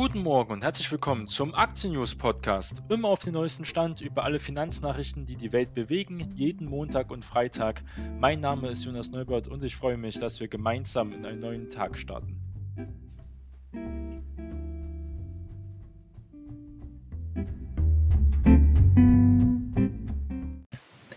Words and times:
Guten 0.00 0.22
Morgen 0.22 0.54
und 0.54 0.64
herzlich 0.64 0.90
willkommen 0.90 1.26
zum 1.26 1.54
Aktien 1.54 1.92
News 1.92 2.14
Podcast. 2.14 2.82
Immer 2.88 3.08
auf 3.08 3.18
den 3.18 3.34
neuesten 3.34 3.66
Stand 3.66 4.00
über 4.00 4.24
alle 4.24 4.38
Finanznachrichten, 4.38 5.26
die 5.26 5.36
die 5.36 5.52
Welt 5.52 5.74
bewegen, 5.74 6.32
jeden 6.34 6.70
Montag 6.70 7.10
und 7.10 7.22
Freitag. 7.22 7.82
Mein 8.18 8.40
Name 8.40 8.70
ist 8.70 8.82
Jonas 8.86 9.10
Neubert 9.10 9.46
und 9.46 9.62
ich 9.62 9.76
freue 9.76 9.98
mich, 9.98 10.18
dass 10.18 10.40
wir 10.40 10.48
gemeinsam 10.48 11.12
in 11.12 11.26
einen 11.26 11.40
neuen 11.40 11.68
Tag 11.68 11.98
starten. 11.98 12.40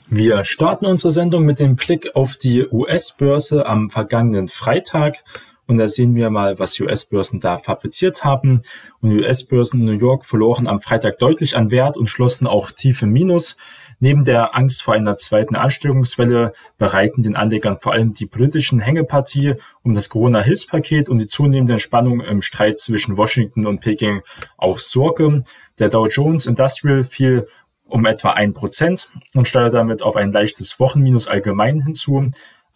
Wir 0.10 0.44
starten 0.44 0.88
unsere 0.88 1.12
Sendung 1.12 1.46
mit 1.46 1.60
dem 1.60 1.78
Blick 1.78 2.18
auf 2.18 2.36
die 2.36 2.68
US-Börse 2.70 3.66
am 3.66 3.90
vergangenen 3.90 4.50
Freitag. 4.50 5.24
Und 5.74 5.80
da 5.80 5.88
sehen 5.88 6.14
wir 6.14 6.30
mal, 6.30 6.60
was 6.60 6.80
US-Börsen 6.80 7.40
da 7.40 7.58
fabriziert 7.58 8.24
haben. 8.24 8.62
Und 9.02 9.12
US-Börsen 9.12 9.80
in 9.80 9.88
New 9.88 10.00
York 10.00 10.24
verloren 10.24 10.68
am 10.68 10.80
Freitag 10.80 11.18
deutlich 11.18 11.58
an 11.58 11.72
Wert 11.72 11.98
und 11.98 12.06
schlossen 12.06 12.46
auch 12.46 12.70
tief 12.70 13.02
im 13.02 13.10
Minus. 13.10 13.58
Neben 14.00 14.24
der 14.24 14.56
Angst 14.56 14.84
vor 14.84 14.94
einer 14.94 15.18
zweiten 15.18 15.56
Ansteckungswelle 15.56 16.54
bereiten 16.78 17.24
den 17.24 17.36
Anlegern 17.36 17.80
vor 17.80 17.94
allem 17.94 18.14
die 18.14 18.28
politischen 18.28 18.82
Hängepartie 18.82 19.56
um 19.82 19.96
das 19.96 20.10
Corona-Hilfspaket 20.10 21.10
und 21.10 21.18
die 21.18 21.26
zunehmende 21.26 21.80
Spannung 21.80 22.22
im 22.22 22.44
Streit 22.44 22.78
zwischen 22.78 23.18
Washington 23.18 23.66
und 23.66 23.80
Peking 23.80 24.22
auch 24.58 24.78
Sorge. 24.78 25.42
Der 25.80 25.90
Dow 25.90 26.06
Jones 26.06 26.46
Industrial 26.46 27.04
fiel 27.04 27.48
um 27.86 28.06
etwa 28.06 28.30
ein 28.30 28.54
Prozent 28.54 29.10
und 29.34 29.48
steuert 29.48 29.74
damit 29.74 30.04
auf 30.04 30.18
ein 30.18 30.32
leichtes 30.32 30.80
Wochenminus 30.80 31.28
allgemein 31.28 31.82
hinzu. 31.84 32.30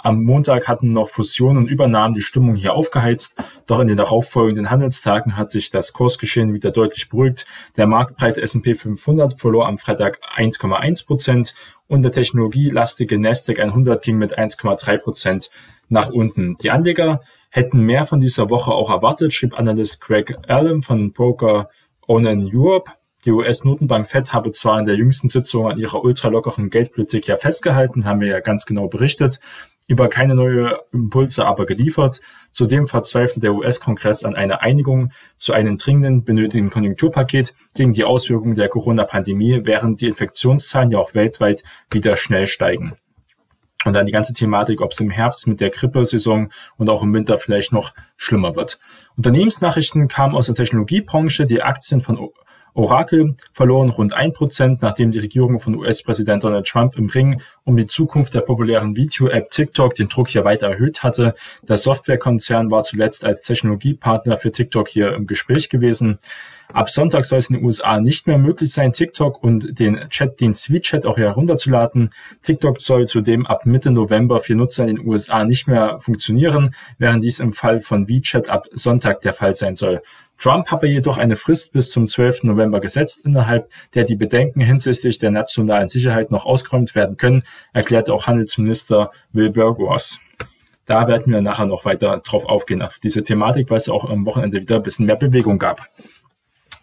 Am 0.07 0.23
Montag 0.23 0.69
hatten 0.69 0.93
noch 0.93 1.09
Fusionen 1.09 1.57
und 1.57 1.69
Übernahmen 1.69 2.13
die 2.13 2.21
Stimmung 2.21 2.55
hier 2.55 2.75
aufgeheizt, 2.75 3.35
doch 3.65 3.81
in 3.81 3.89
den 3.89 3.97
darauffolgenden 3.97 4.69
Handelstagen 4.69 5.35
hat 5.35 5.51
sich 5.51 5.69
das 5.69 5.91
Kursgeschehen 5.91 6.53
wieder 6.53 6.71
deutlich 6.71 7.09
beruhigt. 7.09 7.45
Der 7.75 7.87
marktbreite 7.87 8.41
S&P 8.41 8.75
500 8.75 9.37
verlor 9.37 9.67
am 9.67 9.77
Freitag 9.77 10.21
1,1 10.37 11.05
Prozent 11.05 11.55
und 11.87 12.03
der 12.03 12.13
technologielastige 12.13 13.19
Nasdaq 13.19 13.59
100 13.59 14.01
ging 14.01 14.17
mit 14.17 14.39
1,3 14.39 14.97
Prozent 14.97 15.49
nach 15.89 16.09
unten. 16.09 16.55
Die 16.63 16.71
Anleger 16.71 17.19
hätten 17.49 17.81
mehr 17.81 18.05
von 18.05 18.21
dieser 18.21 18.49
Woche 18.49 18.71
auch 18.71 18.89
erwartet, 18.89 19.33
schrieb 19.33 19.59
Analyst 19.59 19.99
Craig 19.99 20.37
Allen 20.47 20.83
von 20.83 21.11
Broker 21.11 21.67
Onan 22.07 22.49
Europe. 22.49 22.91
Die 23.25 23.31
US-Notenbank 23.31 24.07
Fed 24.07 24.31
habe 24.31 24.51
zwar 24.51 24.79
in 24.79 24.85
der 24.85 24.95
jüngsten 24.95 25.27
Sitzung 25.27 25.69
an 25.69 25.77
ihrer 25.77 26.01
ultralockeren 26.01 26.69
Geldpolitik 26.69 27.27
ja 27.27 27.35
festgehalten, 27.35 28.05
haben 28.05 28.21
wir 28.21 28.29
ja 28.29 28.39
ganz 28.39 28.65
genau 28.65 28.87
berichtet, 28.87 29.41
über 29.87 30.09
keine 30.09 30.35
neue 30.35 30.79
Impulse 30.91 31.45
aber 31.45 31.65
geliefert. 31.65 32.21
Zudem 32.51 32.87
verzweifelt 32.87 33.43
der 33.43 33.53
US-Kongress 33.55 34.23
an 34.23 34.35
einer 34.35 34.61
Einigung 34.61 35.11
zu 35.37 35.53
einem 35.53 35.77
dringenden 35.77 36.23
benötigten 36.23 36.69
Konjunkturpaket 36.69 37.53
gegen 37.73 37.93
die 37.93 38.03
Auswirkungen 38.03 38.55
der 38.55 38.69
Corona-Pandemie, 38.69 39.61
während 39.63 40.01
die 40.01 40.07
Infektionszahlen 40.07 40.91
ja 40.91 40.99
auch 40.99 41.13
weltweit 41.15 41.63
wieder 41.89 42.15
schnell 42.17 42.47
steigen. 42.47 42.97
Und 43.85 43.93
dann 43.93 44.05
die 44.05 44.11
ganze 44.11 44.33
Thematik, 44.33 44.81
ob 44.81 44.91
es 44.91 44.99
im 44.99 45.09
Herbst 45.09 45.47
mit 45.47 45.61
der 45.61 45.69
Grippesaison 45.69 46.49
und 46.77 46.89
auch 46.89 47.03
im 47.03 47.13
Winter 47.13 47.37
vielleicht 47.37 47.71
noch 47.71 47.93
schlimmer 48.17 48.55
wird. 48.55 48.79
Unternehmensnachrichten 49.15 50.07
kamen 50.07 50.35
aus 50.35 50.47
der 50.47 50.55
Technologiebranche. 50.55 51.45
Die 51.45 51.61
Aktien 51.61 52.01
von 52.01 52.17
Oracle 52.77 53.33
verloren 53.53 53.89
rund 53.89 54.13
ein 54.13 54.33
Prozent, 54.33 54.83
nachdem 54.83 55.09
die 55.09 55.17
Regierung 55.17 55.59
von 55.59 55.73
US-Präsident 55.75 56.43
Donald 56.43 56.67
Trump 56.67 56.95
im 56.95 57.07
Ring 57.09 57.41
um 57.63 57.75
die 57.75 57.87
Zukunft 57.87 58.35
der 58.35 58.41
populären 58.41 58.95
Video-App 58.95 59.49
TikTok 59.49 59.95
den 59.95 60.09
Druck 60.09 60.27
hier 60.27 60.45
weiter 60.45 60.67
erhöht 60.67 61.01
hatte. 61.01 61.33
Der 61.67 61.77
Softwarekonzern 61.77 62.69
war 62.69 62.83
zuletzt 62.83 63.25
als 63.25 63.41
Technologiepartner 63.41 64.37
für 64.37 64.51
TikTok 64.51 64.89
hier 64.89 65.13
im 65.15 65.25
Gespräch 65.25 65.69
gewesen. 65.69 66.19
Ab 66.73 66.89
Sonntag 66.89 67.23
soll 67.23 67.39
es 67.39 67.49
in 67.49 67.55
den 67.55 67.65
USA 67.65 67.99
nicht 67.99 68.27
mehr 68.27 68.37
möglich 68.37 68.73
sein, 68.73 68.91
TikTok 68.91 69.41
und 69.41 69.79
den 69.79 70.09
Chatdienst 70.09 70.71
WeChat 70.71 71.05
auch 71.05 71.17
herunterzuladen. 71.17 72.09
TikTok 72.43 72.81
soll 72.81 73.07
zudem 73.07 73.45
ab 73.45 73.65
Mitte 73.65 73.89
November 73.89 74.39
für 74.39 74.53
Nutzer 74.53 74.85
in 74.85 74.97
den 74.97 75.07
USA 75.07 75.45
nicht 75.45 75.67
mehr 75.67 75.97
funktionieren, 75.99 76.75
während 76.97 77.23
dies 77.23 77.39
im 77.39 77.53
Fall 77.53 77.79
von 77.79 78.09
WeChat 78.09 78.49
ab 78.49 78.67
Sonntag 78.73 79.21
der 79.21 79.33
Fall 79.33 79.53
sein 79.53 79.77
soll. 79.77 80.01
Trump 80.37 80.67
habe 80.71 80.87
jedoch 80.87 81.17
eine 81.17 81.35
Frist 81.35 81.73
bis 81.73 81.89
zum 81.89 82.07
12. 82.07 82.43
November 82.43 82.79
gesetzt, 82.79 83.25
innerhalb 83.25 83.71
der 83.95 84.03
die 84.03 84.15
Bedenken 84.15 84.61
hinsichtlich 84.61 85.17
der 85.17 85.31
nationalen 85.31 85.89
Sicherheit 85.89 86.31
noch 86.31 86.45
ausgeräumt 86.45 86.95
werden 86.95 87.17
können, 87.17 87.43
erklärte 87.73 88.13
auch 88.13 88.27
Handelsminister 88.27 89.11
Wilbur 89.33 89.75
Ross. 89.75 90.19
Da 90.85 91.07
werden 91.07 91.33
wir 91.33 91.41
nachher 91.41 91.65
noch 91.65 91.83
weiter 91.83 92.21
drauf 92.25 92.45
aufgehen, 92.45 92.81
auf 92.81 92.99
diese 92.99 93.21
Thematik, 93.21 93.69
weil 93.69 93.77
es 93.77 93.89
auch 93.89 94.09
am 94.09 94.25
Wochenende 94.25 94.61
wieder 94.61 94.77
ein 94.77 94.83
bisschen 94.83 95.05
mehr 95.05 95.17
Bewegung 95.17 95.59
gab. 95.59 95.89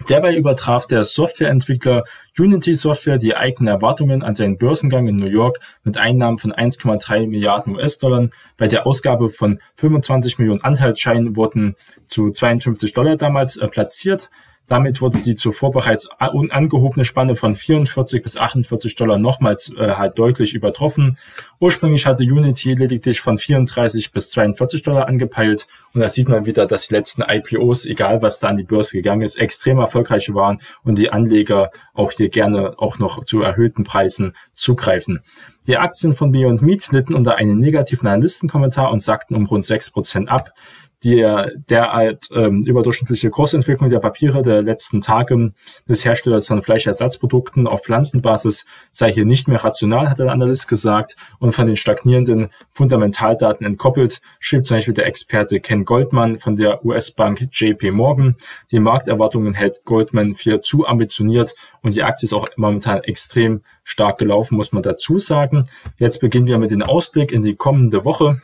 Dabei 0.06 0.36
übertraf 0.36 0.86
der 0.86 1.02
Softwareentwickler 1.02 2.04
Unity 2.38 2.74
Software 2.74 3.16
die 3.16 3.36
eigenen 3.36 3.68
Erwartungen 3.68 4.22
an 4.22 4.34
seinen 4.34 4.58
Börsengang 4.58 5.08
in 5.08 5.16
New 5.16 5.26
York 5.26 5.60
mit 5.82 5.96
Einnahmen 5.96 6.38
von 6.38 6.52
1,3 6.52 7.26
Milliarden 7.26 7.76
US-Dollar. 7.76 8.28
Bei 8.56 8.68
der 8.68 8.86
Ausgabe 8.86 9.30
von 9.30 9.60
25 9.76 10.38
Millionen 10.38 10.62
Anteilsscheinen 10.62 11.36
wurden 11.36 11.76
zu 12.06 12.30
52 12.30 12.92
Dollar 12.92 13.16
damals 13.16 13.56
äh, 13.56 13.66
platziert. 13.68 14.30
Damit 14.66 15.02
wurde 15.02 15.18
die 15.18 15.34
zuvor 15.34 15.72
bereits 15.72 16.08
angehobene 16.18 17.04
Spanne 17.04 17.36
von 17.36 17.54
44 17.54 18.22
bis 18.22 18.36
48 18.36 18.94
Dollar 18.94 19.18
nochmals 19.18 19.70
äh, 19.76 19.92
halt 19.92 20.18
deutlich 20.18 20.54
übertroffen. 20.54 21.18
Ursprünglich 21.60 22.06
hatte 22.06 22.24
Unity 22.24 22.74
lediglich 22.74 23.20
von 23.20 23.36
34 23.36 24.12
bis 24.12 24.30
42 24.30 24.82
Dollar 24.82 25.06
angepeilt 25.06 25.66
und 25.92 26.00
da 26.00 26.08
sieht 26.08 26.28
man 26.28 26.46
wieder, 26.46 26.66
dass 26.66 26.88
die 26.88 26.94
letzten 26.94 27.22
IPOs, 27.22 27.84
egal 27.84 28.22
was 28.22 28.40
da 28.40 28.48
an 28.48 28.56
die 28.56 28.62
Börse 28.62 28.92
gegangen 28.96 29.22
ist, 29.22 29.36
extrem 29.36 29.78
erfolgreich 29.78 30.32
waren 30.34 30.58
und 30.82 30.98
die 30.98 31.10
Anleger 31.10 31.70
auch 31.92 32.12
hier 32.12 32.30
gerne 32.30 32.74
auch 32.78 32.98
noch 32.98 33.24
zu 33.24 33.42
erhöhten 33.42 33.84
Preisen 33.84 34.32
zugreifen. 34.52 35.20
Die 35.66 35.78
Aktien 35.78 36.14
von 36.14 36.30
Beyond 36.30 36.60
Meat 36.60 36.92
litten 36.92 37.14
unter 37.14 37.36
einem 37.36 37.58
negativen 37.58 38.06
Analystenkommentar 38.06 38.90
und 38.90 39.00
sagten 39.00 39.34
um 39.34 39.46
rund 39.46 39.64
6% 39.64 40.26
ab 40.26 40.52
die 41.02 41.26
derart 41.68 42.28
ähm, 42.32 42.62
überdurchschnittliche 42.62 43.30
Kursentwicklung 43.30 43.90
der 43.90 43.98
Papiere 43.98 44.42
der 44.42 44.62
letzten 44.62 45.00
Tage 45.00 45.52
des 45.88 46.04
Herstellers 46.04 46.46
von 46.46 46.62
Fleischersatzprodukten 46.62 47.66
auf 47.66 47.84
Pflanzenbasis 47.84 48.64
sei 48.90 49.12
hier 49.12 49.24
nicht 49.24 49.48
mehr 49.48 49.62
rational, 49.62 50.08
hat 50.08 50.20
ein 50.20 50.28
Analyst 50.28 50.68
gesagt, 50.68 51.16
und 51.38 51.52
von 51.52 51.66
den 51.66 51.76
stagnierenden 51.76 52.48
Fundamentaldaten 52.70 53.66
entkoppelt, 53.66 54.20
schrieb 54.38 54.64
zum 54.64 54.78
Beispiel 54.78 54.94
der 54.94 55.06
Experte 55.06 55.60
Ken 55.60 55.84
Goldman 55.84 56.38
von 56.38 56.54
der 56.54 56.84
US-Bank 56.84 57.48
JP 57.50 57.90
Morgan. 57.90 58.36
Die 58.70 58.80
Markterwartungen 58.80 59.54
hält 59.54 59.84
Goldman 59.84 60.34
für 60.34 60.60
zu 60.60 60.86
ambitioniert 60.86 61.54
und 61.82 61.94
die 61.94 62.02
Aktie 62.02 62.26
ist 62.26 62.32
auch 62.32 62.48
momentan 62.56 63.02
extrem 63.02 63.62
stark 63.82 64.18
gelaufen, 64.18 64.56
muss 64.56 64.72
man 64.72 64.82
dazu 64.82 65.18
sagen. 65.18 65.64
Jetzt 65.98 66.20
beginnen 66.20 66.46
wir 66.46 66.58
mit 66.58 66.70
dem 66.70 66.82
Ausblick 66.82 67.32
in 67.32 67.42
die 67.42 67.56
kommende 67.56 68.04
Woche 68.04 68.40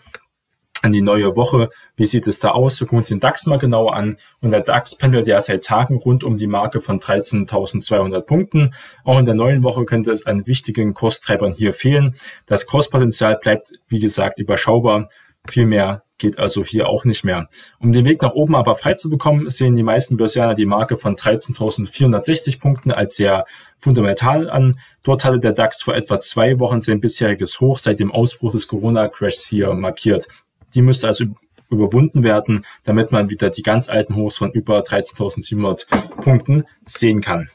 an 0.83 0.93
die 0.93 1.03
neue 1.03 1.37
Woche. 1.37 1.69
Wie 1.97 2.07
sieht 2.07 2.27
es 2.27 2.39
da 2.39 2.51
aus? 2.51 2.81
Wir 2.81 2.87
gucken 2.87 2.99
uns 2.99 3.09
den 3.09 3.21
DAX 3.21 3.47
mal 3.47 3.59
genauer 3.59 3.95
an. 3.95 4.17
Und 4.41 4.51
der 4.51 4.61
DAX 4.61 4.97
pendelt 4.97 5.27
ja 5.27 5.41
seit 5.41 5.65
Tagen 5.65 5.97
rund 5.97 6.25
um 6.25 6.37
die 6.37 6.47
Marke 6.47 6.81
von 6.81 6.99
13.200 6.99 8.23
Punkten. 8.23 8.75
Auch 9.05 9.19
in 9.19 9.25
der 9.25 9.35
neuen 9.35 9.63
Woche 9.63 9.85
könnte 9.85 10.11
es 10.11 10.27
an 10.27 10.47
wichtigen 10.47 10.95
Kurstreibern 10.95 11.53
hier 11.53 11.73
fehlen. 11.73 12.17
Das 12.47 12.67
Kurspotenzial 12.67 13.39
bleibt, 13.41 13.73
wie 13.89 14.01
gesagt, 14.01 14.39
überschaubar. 14.39 15.09
Viel 15.49 15.67
mehr 15.67 16.03
geht 16.19 16.39
also 16.39 16.65
hier 16.65 16.89
auch 16.89 17.05
nicht 17.05 17.25
mehr. 17.25 17.49
Um 17.81 17.93
den 17.93 18.05
Weg 18.05 18.23
nach 18.23 18.35
oben 18.35 18.55
aber 18.55 18.75
frei 18.75 18.95
zu 18.95 19.09
bekommen, 19.09 19.49
sehen 19.49 19.75
die 19.75 19.83
meisten 19.83 20.17
Börsianer 20.19 20.55
die 20.55 20.67
Marke 20.67 20.97
von 20.99 21.17
13.460 21.17 22.61
Punkten 22.61 22.93
als 22.93 23.17
sehr 23.17 23.47
fundamental 23.79 24.51
an. 24.51 24.79
Dort 25.03 25.25
hatte 25.25 25.39
der 25.39 25.53
DAX 25.53 25.83
vor 25.83 25.95
etwa 25.95 26.19
zwei 26.19 26.61
Wochen 26.61 26.83
sein 26.83 27.01
bisheriges 27.01 27.59
Hoch 27.61 27.79
seit 27.79 27.99
dem 27.99 28.13
Ausbruch 28.13 28.53
des 28.53 28.69
Corona-Crashs 28.69 29.47
hier 29.47 29.73
markiert. 29.73 30.29
Die 30.75 30.83
müsste 30.83 31.07
also 31.07 31.25
überwunden 31.71 32.23
werden, 32.23 32.65
damit 32.85 33.13
man 33.13 33.31
wieder 33.31 33.51
die 33.51 33.63
ganz 33.63 33.89
alten 33.89 34.17
Hochs 34.17 34.39
von 34.39 34.51
über 34.53 34.81
13.700 34.81 35.87
Punkten 36.21 36.65
sehen 36.85 37.21
kann. 37.21 37.49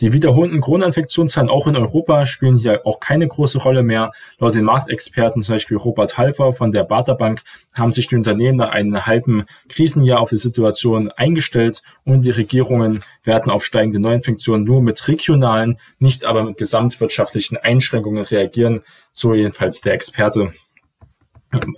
Die 0.00 0.12
wiederholenden 0.12 0.60
Corona-Infektionszahlen 0.60 1.50
auch 1.50 1.66
in 1.66 1.74
Europa 1.74 2.24
spielen 2.24 2.56
hier 2.56 2.86
auch 2.86 3.00
keine 3.00 3.26
große 3.26 3.58
Rolle 3.58 3.82
mehr. 3.82 4.12
Laut 4.38 4.54
den 4.54 4.62
Marktexperten, 4.62 5.42
zum 5.42 5.56
Beispiel 5.56 5.76
Robert 5.76 6.16
Halfer 6.16 6.52
von 6.52 6.70
der 6.70 6.84
Bata 6.84 7.14
Bank, 7.14 7.40
haben 7.74 7.92
sich 7.92 8.06
die 8.06 8.14
Unternehmen 8.14 8.58
nach 8.58 8.70
einem 8.70 9.06
halben 9.06 9.46
Krisenjahr 9.68 10.20
auf 10.20 10.28
die 10.28 10.36
Situation 10.36 11.10
eingestellt 11.10 11.82
und 12.04 12.24
die 12.24 12.30
Regierungen 12.30 13.00
werden 13.24 13.50
auf 13.50 13.64
steigende 13.64 13.98
Neuinfektionen 13.98 14.64
nur 14.64 14.82
mit 14.82 15.08
regionalen, 15.08 15.80
nicht 15.98 16.24
aber 16.24 16.44
mit 16.44 16.58
gesamtwirtschaftlichen 16.58 17.56
Einschränkungen 17.56 18.22
reagieren, 18.22 18.82
so 19.12 19.34
jedenfalls 19.34 19.80
der 19.80 19.94
Experte 19.94 20.52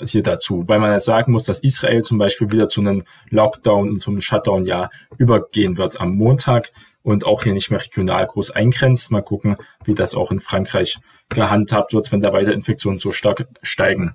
hier 0.04 0.22
dazu, 0.22 0.64
weil 0.66 0.80
man 0.80 0.90
ja 0.90 1.00
sagen 1.00 1.32
muss, 1.32 1.44
dass 1.44 1.62
Israel 1.62 2.02
zum 2.02 2.18
Beispiel 2.18 2.50
wieder 2.50 2.68
zu 2.68 2.80
einem 2.80 3.02
Lockdown 3.28 3.88
und 3.90 4.00
zum 4.00 4.20
Shutdown 4.20 4.64
ja 4.64 4.90
übergehen 5.16 5.76
wird 5.76 6.00
am 6.00 6.16
Montag 6.16 6.72
und 7.02 7.24
auch 7.24 7.44
hier 7.44 7.52
nicht 7.52 7.70
mehr 7.70 7.80
regional 7.80 8.26
groß 8.26 8.50
eingrenzt. 8.50 9.10
Mal 9.10 9.22
gucken, 9.22 9.56
wie 9.84 9.94
das 9.94 10.14
auch 10.14 10.30
in 10.30 10.40
Frankreich 10.40 10.98
gehandhabt 11.28 11.94
wird, 11.94 12.10
wenn 12.12 12.20
da 12.20 12.32
weiter 12.32 12.52
Infektionen 12.52 12.98
so 12.98 13.12
stark 13.12 13.46
steigen. 13.62 14.14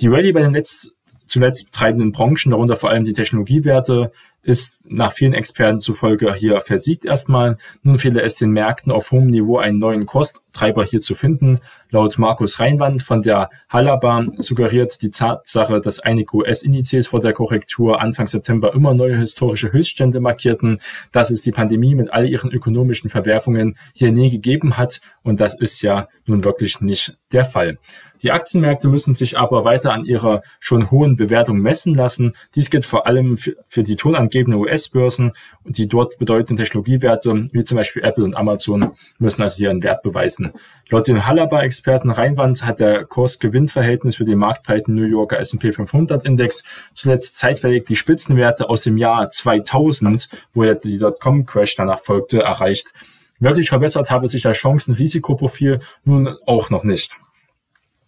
Die 0.00 0.08
Rallye 0.08 0.32
bei 0.32 0.40
den 0.40 0.52
letzt, 0.52 0.92
zuletzt 1.26 1.66
betreibenden 1.66 2.12
Branchen, 2.12 2.50
darunter 2.50 2.76
vor 2.76 2.90
allem 2.90 3.04
die 3.04 3.12
Technologiewerte, 3.12 4.10
ist 4.44 4.80
nach 4.86 5.12
vielen 5.12 5.32
Experten 5.32 5.80
zufolge 5.80 6.32
hier 6.34 6.60
versiegt 6.60 7.04
erstmal. 7.04 7.56
Nun 7.82 7.98
fehle 7.98 8.22
es 8.22 8.36
den 8.36 8.50
Märkten 8.50 8.92
auf 8.92 9.10
hohem 9.10 9.28
Niveau 9.28 9.58
einen 9.58 9.78
neuen 9.78 10.06
Kosttreiber 10.06 10.84
hier 10.84 11.00
zu 11.00 11.14
finden. 11.14 11.60
Laut 11.90 12.18
Markus 12.18 12.60
Reinwand 12.60 13.02
von 13.02 13.22
der 13.22 13.48
Halaba 13.68 14.26
suggeriert 14.38 15.00
die 15.00 15.10
Tatsache, 15.10 15.80
dass 15.80 16.00
einige 16.00 16.36
US-Indizes 16.36 17.08
vor 17.08 17.20
der 17.20 17.32
Korrektur 17.32 18.00
Anfang 18.00 18.26
September 18.26 18.74
immer 18.74 18.94
neue 18.94 19.16
historische 19.16 19.72
Höchststände 19.72 20.20
markierten, 20.20 20.78
dass 21.12 21.30
es 21.30 21.40
die 21.42 21.52
Pandemie 21.52 21.94
mit 21.94 22.12
all 22.12 22.28
ihren 22.28 22.50
ökonomischen 22.50 23.08
Verwerfungen 23.08 23.76
hier 23.94 24.12
nie 24.12 24.30
gegeben 24.30 24.76
hat. 24.76 25.00
Und 25.22 25.40
das 25.40 25.58
ist 25.58 25.80
ja 25.80 26.08
nun 26.26 26.44
wirklich 26.44 26.80
nicht 26.80 27.16
der 27.32 27.44
Fall. 27.44 27.78
Die 28.22 28.30
Aktienmärkte 28.30 28.88
müssen 28.88 29.12
sich 29.12 29.38
aber 29.38 29.64
weiter 29.64 29.92
an 29.92 30.04
ihrer 30.04 30.42
schon 30.58 30.90
hohen 30.90 31.16
Bewertung 31.16 31.58
messen 31.58 31.94
lassen. 31.94 32.32
Dies 32.54 32.70
gilt 32.70 32.86
vor 32.86 33.06
allem 33.06 33.36
für, 33.36 33.82
die 33.82 33.96
tonangebenden 34.34 34.60
US-Börsen. 34.60 35.32
Die 35.64 35.88
dort 35.88 36.18
bedeutenden 36.18 36.56
Technologiewerte, 36.56 37.46
wie 37.52 37.64
zum 37.64 37.76
Beispiel 37.76 38.02
Apple 38.02 38.24
und 38.24 38.36
Amazon, 38.36 38.92
müssen 39.18 39.42
also 39.42 39.66
einen 39.68 39.82
Wert 39.82 40.02
beweisen. 40.02 40.52
Laut 40.90 41.08
dem 41.08 41.26
Hallaba-Experten 41.26 42.10
Reinwand 42.10 42.64
hat 42.64 42.80
der 42.80 43.04
Kurs-Gewinn-Verhältnis 43.04 44.16
für 44.16 44.24
den 44.24 44.38
marktbreiten 44.38 44.94
New 44.94 45.04
Yorker 45.04 45.38
S&P 45.38 45.70
500-Index 45.70 46.64
zuletzt 46.94 47.36
zeitweilig 47.36 47.84
die 47.84 47.96
Spitzenwerte 47.96 48.68
aus 48.68 48.82
dem 48.82 48.98
Jahr 48.98 49.28
2000, 49.28 50.28
wo 50.52 50.64
die 50.64 50.98
Dotcom-Crash 50.98 51.76
danach 51.76 52.00
folgte, 52.00 52.40
erreicht. 52.40 52.92
Wirklich 53.40 53.68
verbessert 53.68 54.10
habe 54.10 54.28
sich 54.28 54.42
das 54.42 54.56
Chancen-Risikoprofil 54.56 55.80
nun 56.04 56.36
auch 56.46 56.70
noch 56.70 56.84
nicht. 56.84 57.16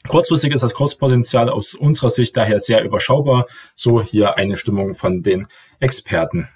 Kurzfristig 0.09 0.53
ist 0.53 0.63
das 0.63 0.75
Kurspotenzial 0.75 1.49
aus 1.49 1.75
unserer 1.75 2.11
Sicht 2.11 2.37
daher 2.37 2.61
sehr 2.61 2.85
überschaubar. 2.85 3.47
So 3.75 4.03
hier 4.03 4.37
eine 4.37 4.57
Stimmung 4.57 4.95
von 4.95 5.23
den 5.23 5.47
Experten. 5.81 6.49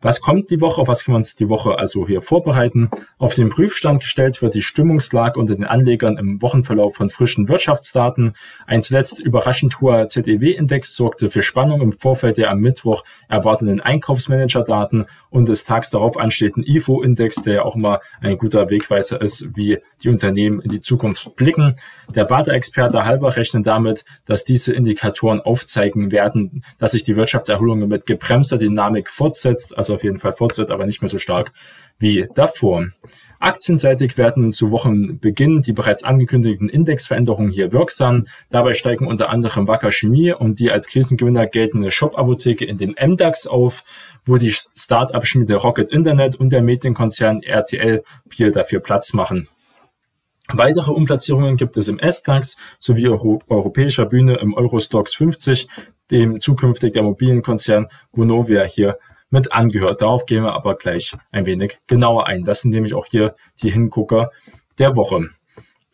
Was 0.00 0.20
kommt 0.20 0.50
die 0.50 0.60
Woche? 0.60 0.86
Was 0.86 1.04
können 1.04 1.14
wir 1.14 1.18
uns 1.18 1.34
die 1.34 1.48
Woche 1.48 1.78
also 1.78 2.06
hier 2.06 2.20
vorbereiten? 2.20 2.90
Auf 3.16 3.34
den 3.34 3.48
Prüfstand 3.48 4.02
gestellt 4.02 4.42
wird 4.42 4.54
die 4.54 4.62
Stimmungslage 4.62 5.40
unter 5.40 5.54
den 5.54 5.64
Anlegern 5.64 6.18
im 6.18 6.42
Wochenverlauf 6.42 6.94
von 6.94 7.08
frischen 7.08 7.48
Wirtschaftsdaten. 7.48 8.34
Ein 8.66 8.82
zuletzt 8.82 9.18
überraschend 9.18 9.80
hoher 9.80 10.06
ZEW-Index 10.08 10.94
sorgte 10.94 11.30
für 11.30 11.42
Spannung 11.42 11.80
im 11.80 11.92
Vorfeld 11.92 12.36
der 12.36 12.50
am 12.50 12.60
Mittwoch 12.60 13.02
erwarteten 13.28 13.80
Einkaufsmanager-Daten 13.80 15.06
und 15.30 15.48
des 15.48 15.64
tags 15.64 15.90
darauf 15.90 16.18
anstehenden 16.18 16.64
IFO-Index, 16.64 17.42
der 17.42 17.54
ja 17.54 17.62
auch 17.62 17.74
immer 17.74 18.00
ein 18.20 18.36
guter 18.36 18.68
Wegweiser 18.70 19.20
ist, 19.20 19.56
wie 19.56 19.78
die 20.02 20.10
Unternehmen 20.10 20.60
in 20.60 20.70
die 20.70 20.80
Zukunft 20.80 21.34
blicken. 21.36 21.76
Der 22.14 22.24
Bade-Experte 22.24 23.04
Halber 23.04 23.36
rechnet 23.36 23.66
damit, 23.66 24.04
dass 24.26 24.44
diese 24.44 24.74
Indikatoren 24.74 25.40
aufzeigen 25.40 26.12
werden, 26.12 26.62
dass 26.78 26.92
sich 26.92 27.04
die 27.04 27.16
Wirtschaftserholung 27.16 27.88
mit 27.88 28.06
gebremster 28.06 28.58
Dynamik 28.58 29.08
fortsetzt 29.08 29.77
also 29.78 29.94
auf 29.94 30.04
jeden 30.04 30.18
Fall 30.18 30.32
fortsetzt, 30.32 30.70
aber 30.70 30.84
nicht 30.84 31.00
mehr 31.00 31.08
so 31.08 31.18
stark 31.18 31.52
wie 31.98 32.28
davor. 32.34 32.88
Aktienseitig 33.38 34.18
werden 34.18 34.52
zu 34.52 34.70
Wochenbeginn 34.70 35.62
die 35.62 35.72
bereits 35.72 36.04
angekündigten 36.04 36.68
Indexveränderungen 36.68 37.50
hier 37.50 37.72
wirksam. 37.72 38.26
Dabei 38.50 38.74
steigen 38.74 39.06
unter 39.06 39.30
anderem 39.30 39.68
Wacker 39.68 39.90
Chemie 39.90 40.32
und 40.32 40.58
die 40.58 40.70
als 40.70 40.88
Krisengewinner 40.88 41.46
geltende 41.46 41.90
Shop-Apotheke 41.90 42.64
in 42.64 42.76
den 42.76 42.96
MDAX 43.00 43.46
auf, 43.46 43.84
wo 44.26 44.36
die 44.36 44.50
Start-up-Schmiede 44.50 45.54
Rocket 45.56 45.90
Internet 45.90 46.36
und 46.36 46.52
der 46.52 46.62
Medienkonzern 46.62 47.42
RTL 47.42 48.02
hier 48.32 48.50
dafür 48.50 48.80
Platz 48.80 49.12
machen. 49.12 49.48
Weitere 50.50 50.92
Umplatzierungen 50.92 51.56
gibt 51.56 51.76
es 51.76 51.88
im 51.88 51.98
S-DAX 51.98 52.56
sowie 52.78 53.08
Euro 53.08 53.38
europäischer 53.48 54.06
Bühne 54.06 54.36
im 54.36 54.54
Eurostox 54.54 55.14
50, 55.14 55.68
dem 56.10 56.40
zukünftig 56.40 56.92
der 56.92 57.02
Mobilienkonzern 57.02 57.88
Vonovia 58.12 58.62
hier 58.62 58.98
mit 59.30 59.52
angehört. 59.52 60.02
Darauf 60.02 60.26
gehen 60.26 60.44
wir 60.44 60.54
aber 60.54 60.76
gleich 60.76 61.16
ein 61.30 61.46
wenig 61.46 61.78
genauer 61.86 62.26
ein. 62.26 62.44
Das 62.44 62.60
sind 62.60 62.70
nämlich 62.70 62.94
auch 62.94 63.06
hier 63.06 63.34
die 63.62 63.70
Hingucker 63.70 64.30
der 64.78 64.96
Woche. 64.96 65.28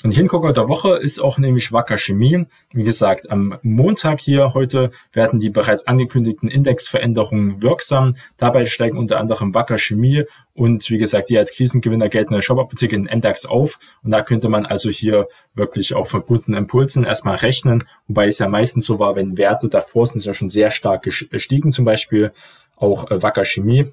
Und 0.05 0.11
die 0.11 0.17
Hingucker 0.17 0.53
der 0.53 0.69
Woche 0.69 0.99
ist 0.99 1.19
auch 1.19 1.39
nämlich 1.39 1.73
Wacker 1.73 1.97
Chemie. 1.97 2.45
Wie 2.75 2.85
gesagt, 2.85 3.31
am 3.31 3.59
Montag 3.63 4.21
hier 4.21 4.53
heute 4.53 4.91
werden 5.15 5.39
die 5.39 5.49
bereits 5.49 5.87
angekündigten 5.87 6.51
Indexveränderungen 6.51 7.63
wirksam. 7.63 8.15
Dabei 8.37 8.67
steigen 8.67 8.99
unter 8.99 9.19
anderem 9.19 9.55
Wacker 9.55 9.79
Chemie 9.79 10.25
und 10.53 10.91
wie 10.91 10.99
gesagt, 10.99 11.31
die 11.31 11.39
als 11.39 11.55
Krisengewinner 11.55 12.11
geltende 12.11 12.43
Shop-Apotheke 12.43 12.95
in 12.95 13.05
MDAX 13.05 13.47
auf. 13.47 13.79
Und 14.03 14.11
da 14.11 14.21
könnte 14.21 14.51
man 14.51 14.67
also 14.67 14.91
hier 14.91 15.27
wirklich 15.55 15.95
auch 15.95 16.07
von 16.07 16.21
guten 16.21 16.53
Impulsen 16.53 17.05
erstmal 17.05 17.37
rechnen. 17.37 17.83
Wobei 18.07 18.27
es 18.27 18.39
ja 18.39 18.47
meistens 18.47 18.85
so 18.85 18.99
war, 18.99 19.17
wenn 19.17 19.39
Werte 19.39 19.71
davor 19.71 20.07
sind 20.07 20.23
ja 20.23 20.35
schon 20.35 20.51
sehr 20.51 20.71
stark 20.71 21.05
gestiegen, 21.05 21.73
zum 21.73 21.87
Beispiel 21.87 22.31
auch 22.77 23.11
äh, 23.11 23.23
Wacker 23.23 23.45
Chemie, 23.45 23.93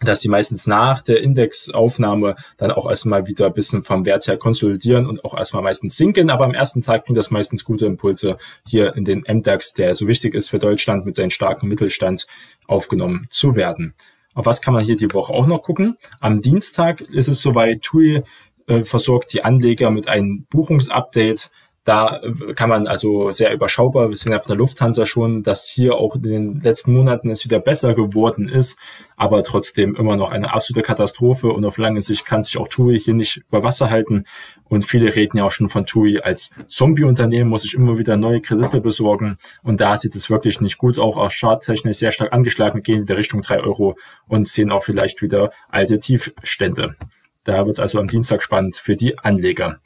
dass 0.00 0.20
sie 0.20 0.28
meistens 0.28 0.66
nach 0.66 1.02
der 1.02 1.22
Indexaufnahme 1.22 2.36
dann 2.58 2.70
auch 2.70 2.88
erstmal 2.88 3.26
wieder 3.26 3.46
ein 3.46 3.54
bisschen 3.54 3.82
vom 3.82 4.04
Wert 4.04 4.26
her 4.26 4.36
konsolidieren 4.36 5.06
und 5.06 5.24
auch 5.24 5.36
erstmal 5.36 5.62
meistens 5.62 5.96
sinken. 5.96 6.28
Aber 6.30 6.44
am 6.44 6.54
ersten 6.54 6.82
Tag 6.82 7.04
bringt 7.04 7.16
das 7.16 7.30
meistens 7.30 7.64
gute 7.64 7.86
Impulse 7.86 8.36
hier 8.66 8.94
in 8.94 9.04
den 9.04 9.24
MDAX, 9.26 9.72
der 9.72 9.94
so 9.94 10.06
wichtig 10.06 10.34
ist 10.34 10.50
für 10.50 10.58
Deutschland 10.58 11.06
mit 11.06 11.16
seinem 11.16 11.30
starken 11.30 11.68
Mittelstand 11.68 12.26
aufgenommen 12.66 13.26
zu 13.30 13.56
werden. 13.56 13.94
Auf 14.34 14.44
was 14.44 14.60
kann 14.60 14.74
man 14.74 14.84
hier 14.84 14.96
die 14.96 15.12
Woche 15.14 15.32
auch 15.32 15.46
noch 15.46 15.62
gucken? 15.62 15.96
Am 16.20 16.42
Dienstag 16.42 17.00
ist 17.00 17.28
es 17.28 17.40
soweit, 17.40 17.80
TUI 17.80 18.22
äh, 18.66 18.82
versorgt 18.82 19.32
die 19.32 19.42
Anleger 19.42 19.90
mit 19.90 20.08
einem 20.08 20.44
Buchungsupdate 20.50 21.50
da 21.86 22.20
kann 22.56 22.68
man 22.68 22.88
also 22.88 23.30
sehr 23.30 23.54
überschaubar, 23.54 24.08
wir 24.08 24.16
sehen 24.16 24.32
ja 24.32 24.40
von 24.40 24.48
der 24.48 24.56
Lufthansa 24.56 25.06
schon, 25.06 25.44
dass 25.44 25.68
hier 25.68 25.94
auch 25.94 26.16
in 26.16 26.22
den 26.22 26.60
letzten 26.60 26.92
Monaten 26.92 27.30
es 27.30 27.44
wieder 27.44 27.60
besser 27.60 27.94
geworden 27.94 28.48
ist, 28.48 28.76
aber 29.16 29.44
trotzdem 29.44 29.94
immer 29.94 30.16
noch 30.16 30.32
eine 30.32 30.52
absolute 30.52 30.84
Katastrophe 30.84 31.46
und 31.46 31.64
auf 31.64 31.78
lange 31.78 32.00
Sicht 32.00 32.24
kann 32.24 32.42
sich 32.42 32.58
auch 32.58 32.66
TUI 32.66 32.98
hier 32.98 33.14
nicht 33.14 33.44
über 33.48 33.62
Wasser 33.62 33.88
halten 33.88 34.24
und 34.64 34.84
viele 34.84 35.14
reden 35.14 35.38
ja 35.38 35.44
auch 35.44 35.52
schon 35.52 35.68
von 35.68 35.86
TUI 35.86 36.18
als 36.18 36.50
Zombie-Unternehmen, 36.66 37.48
muss 37.48 37.64
ich 37.64 37.74
immer 37.74 37.98
wieder 37.98 38.16
neue 38.16 38.40
Kredite 38.40 38.80
besorgen 38.80 39.38
und 39.62 39.80
da 39.80 39.96
sieht 39.96 40.16
es 40.16 40.28
wirklich 40.28 40.60
nicht 40.60 40.78
gut, 40.78 40.98
auch 40.98 41.16
aus 41.16 41.34
charttechnisch 41.34 41.98
sehr 41.98 42.10
stark 42.10 42.32
angeschlagen, 42.32 42.82
gehen 42.82 43.02
wieder 43.02 43.16
Richtung 43.16 43.42
drei 43.42 43.60
Euro 43.60 43.96
und 44.26 44.48
sehen 44.48 44.72
auch 44.72 44.82
vielleicht 44.82 45.22
wieder 45.22 45.52
alte 45.68 46.00
Tiefstände. 46.00 46.96
Da 47.44 47.64
wird 47.64 47.76
es 47.76 47.80
also 47.80 48.00
am 48.00 48.08
Dienstag 48.08 48.42
spannend 48.42 48.74
für 48.74 48.96
die 48.96 49.16
Anleger. 49.20 49.78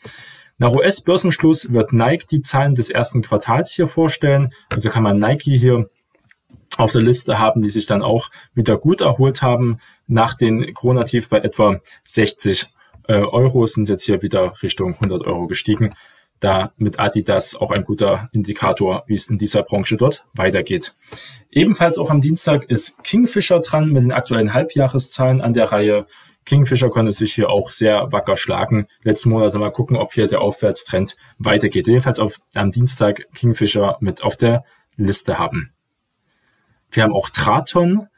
Nach 0.60 0.72
US-Börsenschluss 0.72 1.72
wird 1.72 1.94
Nike 1.94 2.26
die 2.26 2.42
Zahlen 2.42 2.74
des 2.74 2.90
ersten 2.90 3.22
Quartals 3.22 3.72
hier 3.72 3.88
vorstellen. 3.88 4.52
Also 4.68 4.90
kann 4.90 5.02
man 5.02 5.18
Nike 5.18 5.56
hier 5.56 5.88
auf 6.76 6.92
der 6.92 7.00
Liste 7.00 7.38
haben, 7.38 7.62
die 7.62 7.70
sich 7.70 7.86
dann 7.86 8.02
auch 8.02 8.30
wieder 8.52 8.76
gut 8.76 9.00
erholt 9.00 9.40
haben. 9.40 9.78
Nach 10.06 10.34
den 10.34 10.74
Corona-Tief 10.74 11.30
bei 11.30 11.38
etwa 11.38 11.80
60 12.04 12.66
äh, 13.08 13.14
Euro 13.14 13.66
sind 13.66 13.88
jetzt 13.88 14.04
hier 14.04 14.20
wieder 14.20 14.52
Richtung 14.62 14.96
100 14.96 15.26
Euro 15.26 15.46
gestiegen. 15.46 15.94
Da 16.40 16.72
mit 16.76 17.00
Adidas 17.00 17.54
auch 17.54 17.70
ein 17.70 17.84
guter 17.84 18.28
Indikator, 18.32 19.04
wie 19.06 19.14
es 19.14 19.30
in 19.30 19.38
dieser 19.38 19.62
Branche 19.62 19.96
dort 19.96 20.26
weitergeht. 20.34 20.94
Ebenfalls 21.50 21.96
auch 21.96 22.10
am 22.10 22.20
Dienstag 22.20 22.64
ist 22.64 23.02
Kingfisher 23.02 23.60
dran 23.60 23.88
mit 23.88 24.02
den 24.02 24.12
aktuellen 24.12 24.52
Halbjahreszahlen 24.52 25.40
an 25.40 25.54
der 25.54 25.72
Reihe. 25.72 26.06
Kingfisher 26.44 26.90
konnte 26.90 27.12
sich 27.12 27.34
hier 27.34 27.50
auch 27.50 27.70
sehr 27.70 28.10
wacker 28.12 28.36
schlagen. 28.36 28.86
Letzten 29.02 29.30
Monate 29.30 29.58
mal 29.58 29.70
gucken, 29.70 29.96
ob 29.96 30.14
hier 30.14 30.26
der 30.26 30.40
Aufwärtstrend 30.40 31.16
weitergeht. 31.38 31.86
Jedenfalls 31.86 32.18
auf, 32.18 32.38
am 32.54 32.70
Dienstag 32.70 33.26
Kingfisher 33.34 33.96
mit 34.00 34.22
auf 34.22 34.36
der 34.36 34.64
Liste 34.96 35.38
haben. 35.38 35.72
Wir 36.90 37.04
haben 37.04 37.14
auch 37.14 37.30
Traton. 37.30 38.08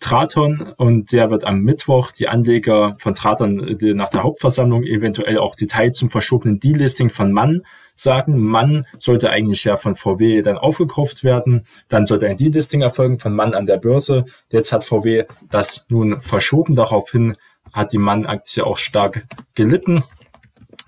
Traton 0.00 0.74
und 0.76 1.12
der 1.12 1.30
wird 1.30 1.44
am 1.44 1.62
Mittwoch 1.62 2.12
die 2.12 2.28
Anleger 2.28 2.94
von 3.00 3.14
Traton 3.14 3.76
nach 3.96 4.10
der 4.10 4.22
Hauptversammlung 4.22 4.84
eventuell 4.84 5.38
auch 5.38 5.56
Details 5.56 5.98
zum 5.98 6.08
verschobenen 6.08 6.60
Delisting 6.60 7.10
von 7.10 7.32
Mann 7.32 7.62
sagen. 7.96 8.38
Mann 8.38 8.86
sollte 8.98 9.30
eigentlich 9.30 9.64
ja 9.64 9.76
von 9.76 9.96
VW 9.96 10.40
dann 10.42 10.56
aufgekauft 10.56 11.24
werden. 11.24 11.64
Dann 11.88 12.06
sollte 12.06 12.28
ein 12.28 12.36
Delisting 12.36 12.80
erfolgen 12.80 13.18
von 13.18 13.34
Mann 13.34 13.54
an 13.54 13.64
der 13.64 13.78
Börse. 13.78 14.24
Jetzt 14.52 14.72
hat 14.72 14.84
VW 14.84 15.24
das 15.50 15.84
nun 15.88 16.20
verschoben. 16.20 16.76
Daraufhin 16.76 17.36
hat 17.72 17.92
die 17.92 17.98
Mann-Aktie 17.98 18.64
auch 18.64 18.78
stark 18.78 19.26
gelitten. 19.54 20.04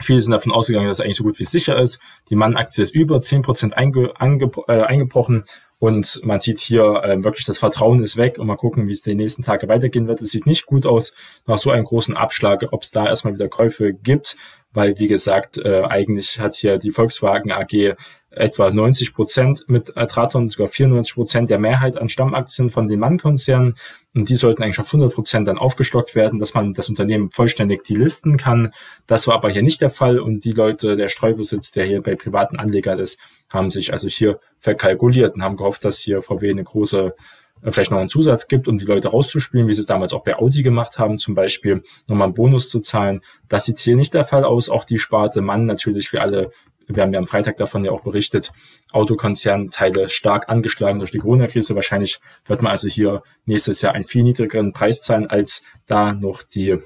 Viele 0.03 0.21
sind 0.21 0.33
davon 0.33 0.53
ausgegangen, 0.53 0.89
dass 0.89 0.99
es 0.99 1.05
eigentlich 1.05 1.17
so 1.17 1.25
gut 1.25 1.39
wie 1.39 1.45
sicher 1.45 1.79
ist. 1.79 2.01
Die 2.31 2.37
Mann-Aktie 2.37 2.83
ist 2.83 2.95
über 2.95 3.17
10% 3.17 3.73
einge, 3.73 4.13
einge, 4.19 4.51
äh, 4.69 4.83
eingebrochen 4.83 5.45
und 5.81 6.21
man 6.23 6.41
sieht 6.41 6.61
hier 6.61 7.03
äh, 7.03 7.25
wirklich, 7.25 7.47
das 7.47 7.57
Vertrauen 7.57 8.03
ist 8.03 8.19
weg 8.19 8.39
und 8.39 8.47
mal 8.47 8.57
gucken, 8.57 8.87
wie 8.87 8.93
es 8.93 9.01
die 9.01 9.15
nächsten 9.15 9.43
Tage 9.43 9.67
weitergehen 9.67 10.09
wird. 10.09 10.21
Es 10.21 10.31
sieht 10.31 10.45
nicht 10.45 10.67
gut 10.67 10.85
aus 10.85 11.15
nach 11.47 11.57
so 11.57 11.71
einem 11.71 11.87
großen 11.87 12.17
Abschlag, 12.19 12.67
ob 12.71 12.83
es 12.83 12.91
da 12.91 13.07
erstmal 13.07 13.33
wieder 13.33 13.49
Käufe 13.49 13.95
gibt, 13.95 14.37
weil 14.73 14.99
wie 14.99 15.09
gesagt, 15.09 15.59
äh, 15.59 15.83
eigentlich 15.83 16.39
hat 16.39 16.55
hier 16.55 16.79
die 16.79 16.91
Volkswagen 16.91 17.53
AG 17.53 17.97
etwa 18.31 18.71
90 18.71 19.13
Prozent 19.13 19.65
mit 19.67 19.87
Traton, 19.87 20.49
sogar 20.49 20.69
94 20.69 21.15
Prozent 21.15 21.51
der 21.51 21.59
Mehrheit 21.59 21.99
an 21.99 22.09
Stammaktien 22.09 22.71
von 22.71 22.87
den 22.87 23.01
Mann-Konzernen. 23.01 23.75
Und 24.15 24.29
die 24.29 24.37
sollten 24.37 24.63
eigentlich 24.63 24.79
auf 24.79 24.87
100 24.87 25.13
Prozent 25.13 25.49
dann 25.49 25.59
aufgestockt 25.59 26.15
werden, 26.15 26.39
dass 26.39 26.55
man 26.55 26.73
das 26.75 26.89
Unternehmen 26.89 27.31
vollständig 27.31 27.85
delisten 27.85 28.37
kann. 28.37 28.73
Das 29.07 29.27
war 29.27 29.35
aber 29.35 29.51
hier 29.51 29.63
nicht 29.63 29.81
der 29.81 29.91
Fall. 29.91 30.21
Und 30.21 30.45
die 30.45 30.53
Leute, 30.53 30.97
der 30.97 31.09
Streubesitz, 31.09 31.73
der 31.73 31.87
hier 31.87 32.03
bei 32.03 32.15
privaten 32.15 32.57
Anlegern 32.57 33.01
ist, 33.01 33.19
haben 33.53 33.71
sich 33.71 33.93
also 33.93 34.09
hier 34.09 34.39
verkalkuliert 34.61 35.35
und 35.35 35.43
haben 35.43 35.57
gehofft, 35.57 35.85
dass 35.85 35.99
hier 35.99 36.23
VW 36.23 36.51
eine 36.51 36.65
große 36.65 37.15
vielleicht 37.63 37.91
noch 37.91 37.99
einen 37.99 38.09
Zusatz 38.09 38.49
gibt, 38.49 38.69
um 38.69 38.79
die 38.79 38.85
Leute 38.85 39.09
rauszuspielen, 39.09 39.69
wie 39.69 39.75
sie 39.75 39.81
es 39.81 39.87
damals 39.87 40.13
auch 40.13 40.25
bei 40.25 40.37
Audi 40.37 40.63
gemacht 40.63 40.99
haben, 40.99 41.19
zum 41.19 41.35
Beispiel 41.35 41.83
nochmal 42.09 42.27
einen 42.27 42.35
Bonus 42.35 42.69
zu 42.69 42.81
zahlen. 42.81 43.21
Das 43.49 43.65
sieht 43.65 43.79
hier 43.79 43.97
nicht 43.97 44.15
der 44.15 44.25
Fall 44.25 44.45
aus. 44.45 44.71
Auch 44.71 44.85
die 44.85 44.99
Sparte 44.99 45.41
Mann 45.41 45.67
natürlich, 45.67 46.13
wie 46.13 46.19
alle, 46.19 46.51
wir 46.87 47.03
haben 47.03 47.13
ja 47.13 47.19
am 47.19 47.27
Freitag 47.27 47.57
davon 47.57 47.85
ja 47.85 47.91
auch 47.91 48.03
berichtet, 48.03 48.53
Autokonzernteile 48.93 50.09
stark 50.09 50.49
angeschlagen 50.49 50.99
durch 50.99 51.11
die 51.11 51.19
Corona-Krise. 51.19 51.75
Wahrscheinlich 51.75 52.21
wird 52.47 52.63
man 52.63 52.73
also 52.73 52.89
hier 52.89 53.23
nächstes 53.45 53.83
Jahr 53.83 53.95
einen 53.95 54.05
viel 54.05 54.23
niedrigeren 54.23 54.73
Preis 54.73 55.03
zahlen, 55.03 55.27
als 55.27 55.63
da 55.87 56.13
noch 56.13 56.43
die 56.43 56.79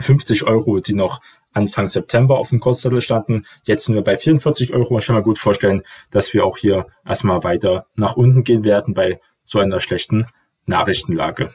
50 0.00 0.44
Euro, 0.44 0.80
die 0.80 0.94
noch 0.94 1.20
Anfang 1.52 1.86
September 1.86 2.38
auf 2.38 2.48
dem 2.48 2.60
Kurszettel 2.60 3.00
standen. 3.00 3.44
Jetzt 3.64 3.84
sind 3.84 3.94
wir 3.94 4.02
bei 4.02 4.16
44 4.16 4.72
Euro. 4.72 4.98
Ich 4.98 5.06
kann 5.06 5.16
mir 5.16 5.22
gut 5.22 5.38
vorstellen, 5.38 5.82
dass 6.10 6.32
wir 6.32 6.44
auch 6.44 6.56
hier 6.56 6.86
erstmal 7.06 7.42
weiter 7.44 7.86
nach 7.94 8.16
unten 8.16 8.44
gehen 8.44 8.64
werden 8.64 8.94
bei 8.94 9.20
so 9.44 9.58
einer 9.58 9.80
schlechten 9.80 10.26
Nachrichtenlage. 10.66 11.54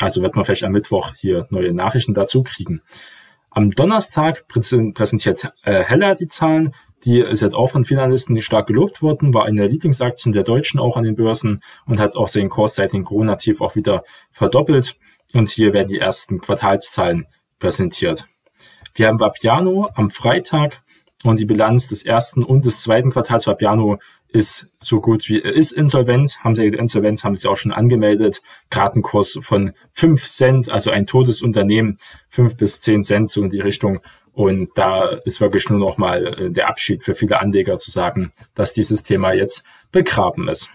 Also 0.00 0.22
wird 0.22 0.34
man 0.34 0.44
vielleicht 0.44 0.64
am 0.64 0.72
Mittwoch 0.72 1.12
hier 1.14 1.46
neue 1.50 1.72
Nachrichten 1.72 2.14
dazu 2.14 2.42
kriegen. 2.42 2.82
Am 3.50 3.70
Donnerstag 3.70 4.48
präsentiert 4.48 5.52
äh, 5.62 5.84
Heller 5.84 6.16
die 6.16 6.26
Zahlen. 6.26 6.74
Die 7.04 7.20
ist 7.20 7.42
jetzt 7.42 7.54
auch 7.54 7.68
von 7.68 7.84
Finalisten 7.84 8.40
stark 8.40 8.66
gelobt 8.66 9.02
worden, 9.02 9.34
war 9.34 9.44
eine 9.44 9.58
der 9.58 9.68
Lieblingsaktien 9.68 10.32
der 10.32 10.42
Deutschen 10.42 10.80
auch 10.80 10.96
an 10.96 11.04
den 11.04 11.14
Börsen 11.14 11.60
und 11.86 12.00
hat 12.00 12.16
auch 12.16 12.28
seinen 12.28 12.48
Kurs 12.48 12.74
seit 12.74 12.92
dem 12.92 13.04
Corona-Tief 13.04 13.60
auch 13.60 13.76
wieder 13.76 14.02
verdoppelt. 14.32 14.96
Und 15.34 15.50
hier 15.50 15.72
werden 15.72 15.88
die 15.88 15.98
ersten 15.98 16.40
Quartalszahlen 16.40 17.26
präsentiert. 17.58 18.26
Wir 18.94 19.08
haben 19.08 19.20
Vapiano 19.20 19.88
am 19.94 20.10
Freitag 20.10 20.82
und 21.24 21.40
die 21.40 21.46
Bilanz 21.46 21.88
des 21.88 22.04
ersten 22.04 22.44
und 22.44 22.64
des 22.64 22.80
zweiten 22.80 23.10
Quartals 23.10 23.46
Vapiano 23.46 23.98
ist 24.28 24.66
so 24.78 25.00
gut 25.00 25.28
wie 25.28 25.38
ist 25.38 25.72
insolvent, 25.72 26.38
haben 26.44 26.54
sie 26.54 26.66
insolvent, 26.66 27.24
haben 27.24 27.34
sie 27.34 27.48
auch 27.48 27.56
schon 27.56 27.72
angemeldet. 27.72 28.42
Kartenkurs 28.68 29.38
von 29.42 29.72
fünf 29.92 30.28
Cent, 30.28 30.68
also 30.68 30.90
ein 30.90 31.06
totes 31.06 31.40
Unternehmen, 31.40 31.98
fünf 32.28 32.56
bis 32.56 32.80
zehn 32.80 33.02
Cent 33.02 33.30
so 33.30 33.42
in 33.42 33.48
die 33.48 33.60
Richtung. 33.60 34.00
Und 34.32 34.70
da 34.74 35.04
ist 35.24 35.40
wirklich 35.40 35.70
nur 35.70 35.78
noch 35.78 35.96
mal 35.96 36.26
äh, 36.26 36.50
der 36.50 36.68
Abschied 36.68 37.04
für 37.04 37.14
viele 37.14 37.40
Anleger 37.40 37.78
zu 37.78 37.90
sagen, 37.90 38.32
dass 38.54 38.72
dieses 38.72 39.02
Thema 39.02 39.32
jetzt 39.32 39.64
begraben 39.92 40.48
ist. 40.48 40.70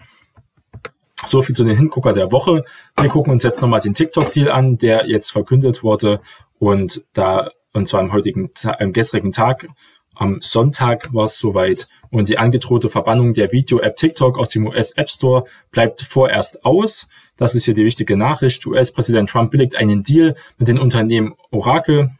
So 1.26 1.42
viel 1.42 1.54
zu 1.54 1.64
den 1.64 1.76
Hingucker 1.76 2.14
der 2.14 2.32
Woche. 2.32 2.64
Wir 2.98 3.08
gucken 3.08 3.32
uns 3.32 3.42
jetzt 3.44 3.60
nochmal 3.60 3.80
den 3.80 3.94
TikTok-Deal 3.94 4.50
an, 4.50 4.78
der 4.78 5.06
jetzt 5.06 5.30
verkündet 5.30 5.82
wurde. 5.82 6.20
Und 6.58 7.04
da 7.12 7.50
und 7.72 7.86
zwar 7.86 8.00
am 8.00 8.12
heutigen, 8.12 8.50
am 8.78 8.92
gestrigen 8.92 9.32
Tag. 9.32 9.68
Am 10.14 10.38
Sonntag 10.40 11.14
war 11.14 11.24
es 11.24 11.38
soweit 11.38 11.88
und 12.10 12.28
die 12.28 12.38
angedrohte 12.38 12.90
Verbannung 12.90 13.32
der 13.32 13.52
Video-App 13.52 13.96
TikTok 13.96 14.38
aus 14.38 14.50
dem 14.50 14.66
US-App 14.66 15.08
Store 15.08 15.44
bleibt 15.70 16.02
vorerst 16.02 16.64
aus. 16.64 17.08
Das 17.36 17.54
ist 17.54 17.64
hier 17.64 17.74
die 17.74 17.84
wichtige 17.84 18.16
Nachricht. 18.16 18.66
US-Präsident 18.66 19.30
Trump 19.30 19.50
billigt 19.50 19.76
einen 19.76 20.02
Deal 20.02 20.34
mit 20.58 20.68
den 20.68 20.78
Unternehmen 20.78 21.34
Oracle 21.50 22.10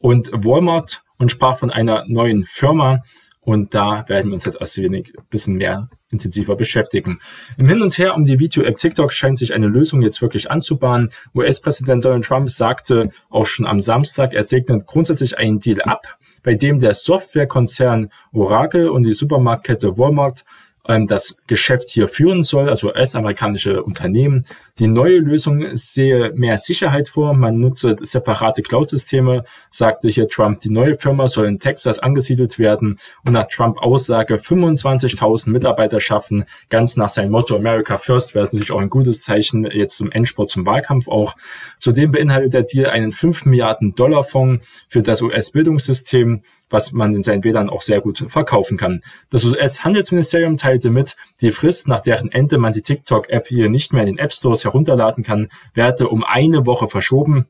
und 0.00 0.30
Walmart 0.32 1.02
und 1.18 1.30
sprach 1.30 1.58
von 1.58 1.70
einer 1.70 2.04
neuen 2.06 2.44
Firma. 2.44 3.02
Und 3.42 3.74
da 3.74 4.04
werden 4.08 4.30
wir 4.30 4.34
uns 4.34 4.44
jetzt 4.44 4.60
also 4.60 4.82
wenig 4.82 5.14
bisschen 5.30 5.54
mehr 5.54 5.88
intensiver 6.10 6.56
beschäftigen. 6.56 7.20
Im 7.56 7.68
Hin 7.68 7.82
und 7.82 7.96
Her 7.96 8.14
um 8.14 8.24
die 8.24 8.38
Video-App 8.38 8.76
TikTok 8.76 9.12
scheint 9.12 9.38
sich 9.38 9.54
eine 9.54 9.66
Lösung 9.66 10.02
jetzt 10.02 10.20
wirklich 10.20 10.50
anzubahnen. 10.50 11.10
US-Präsident 11.34 12.04
Donald 12.04 12.24
Trump 12.24 12.50
sagte 12.50 13.10
auch 13.30 13.46
schon 13.46 13.66
am 13.66 13.80
Samstag, 13.80 14.34
er 14.34 14.42
segnet 14.42 14.86
grundsätzlich 14.86 15.38
einen 15.38 15.60
Deal 15.60 15.80
ab, 15.82 16.18
bei 16.42 16.54
dem 16.54 16.80
der 16.80 16.94
Softwarekonzern 16.94 18.10
Oracle 18.32 18.90
und 18.90 19.04
die 19.04 19.12
Supermarktkette 19.12 19.96
Walmart 19.96 20.44
ähm, 20.86 21.06
das 21.06 21.36
Geschäft 21.46 21.90
hier 21.90 22.08
führen 22.08 22.44
soll, 22.44 22.68
also 22.68 22.88
US-amerikanische 22.88 23.82
Unternehmen. 23.82 24.46
Die 24.78 24.86
neue 24.86 25.18
Lösung 25.18 25.64
sehe 25.74 26.32
mehr 26.34 26.58
Sicherheit 26.58 27.08
vor. 27.08 27.34
Man 27.34 27.58
nutze 27.58 27.96
separate 28.00 28.62
Cloud-Systeme, 28.62 29.44
sagte 29.68 30.08
hier 30.08 30.28
Trump. 30.28 30.60
Die 30.60 30.70
neue 30.70 30.94
Firma 30.94 31.28
soll 31.28 31.46
in 31.46 31.58
Texas 31.58 31.98
angesiedelt 31.98 32.58
werden 32.58 32.98
und 33.24 33.32
nach 33.32 33.46
Trump 33.46 33.78
Aussage 33.78 34.36
25.000 34.36 35.50
Mitarbeiter 35.50 36.00
schaffen. 36.00 36.44
Ganz 36.68 36.96
nach 36.96 37.08
seinem 37.08 37.32
Motto 37.32 37.56
America 37.56 37.98
First 37.98 38.34
wäre 38.34 38.44
es 38.44 38.52
natürlich 38.52 38.72
auch 38.72 38.80
ein 38.80 38.90
gutes 38.90 39.22
Zeichen 39.22 39.64
jetzt 39.64 39.96
zum 39.96 40.10
Endsport, 40.12 40.50
zum 40.50 40.66
Wahlkampf 40.66 41.08
auch. 41.08 41.36
Zudem 41.78 42.12
beinhaltet 42.12 42.54
der 42.54 42.62
Deal 42.62 42.90
einen 42.90 43.12
5 43.12 43.44
Milliarden 43.46 43.94
Dollar 43.94 44.24
Fonds 44.24 44.64
für 44.88 45.02
das 45.02 45.22
US-Bildungssystem 45.22 46.42
was 46.70 46.92
man 46.92 47.14
in 47.14 47.22
seinen 47.22 47.44
WLAN 47.44 47.68
auch 47.68 47.82
sehr 47.82 48.00
gut 48.00 48.24
verkaufen 48.28 48.78
kann. 48.78 49.02
Das 49.28 49.44
US-Handelsministerium 49.44 50.56
teilte 50.56 50.88
mit, 50.90 51.16
die 51.40 51.50
Frist, 51.50 51.88
nach 51.88 52.00
deren 52.00 52.30
Ende 52.30 52.56
man 52.58 52.72
die 52.72 52.82
TikTok-App 52.82 53.48
hier 53.48 53.68
nicht 53.68 53.92
mehr 53.92 54.02
in 54.02 54.16
den 54.16 54.18
App 54.18 54.32
Stores 54.32 54.64
herunterladen 54.70 55.24
kann, 55.24 55.48
werde 55.74 56.08
um 56.08 56.24
eine 56.24 56.66
Woche 56.66 56.88
verschoben. 56.88 57.46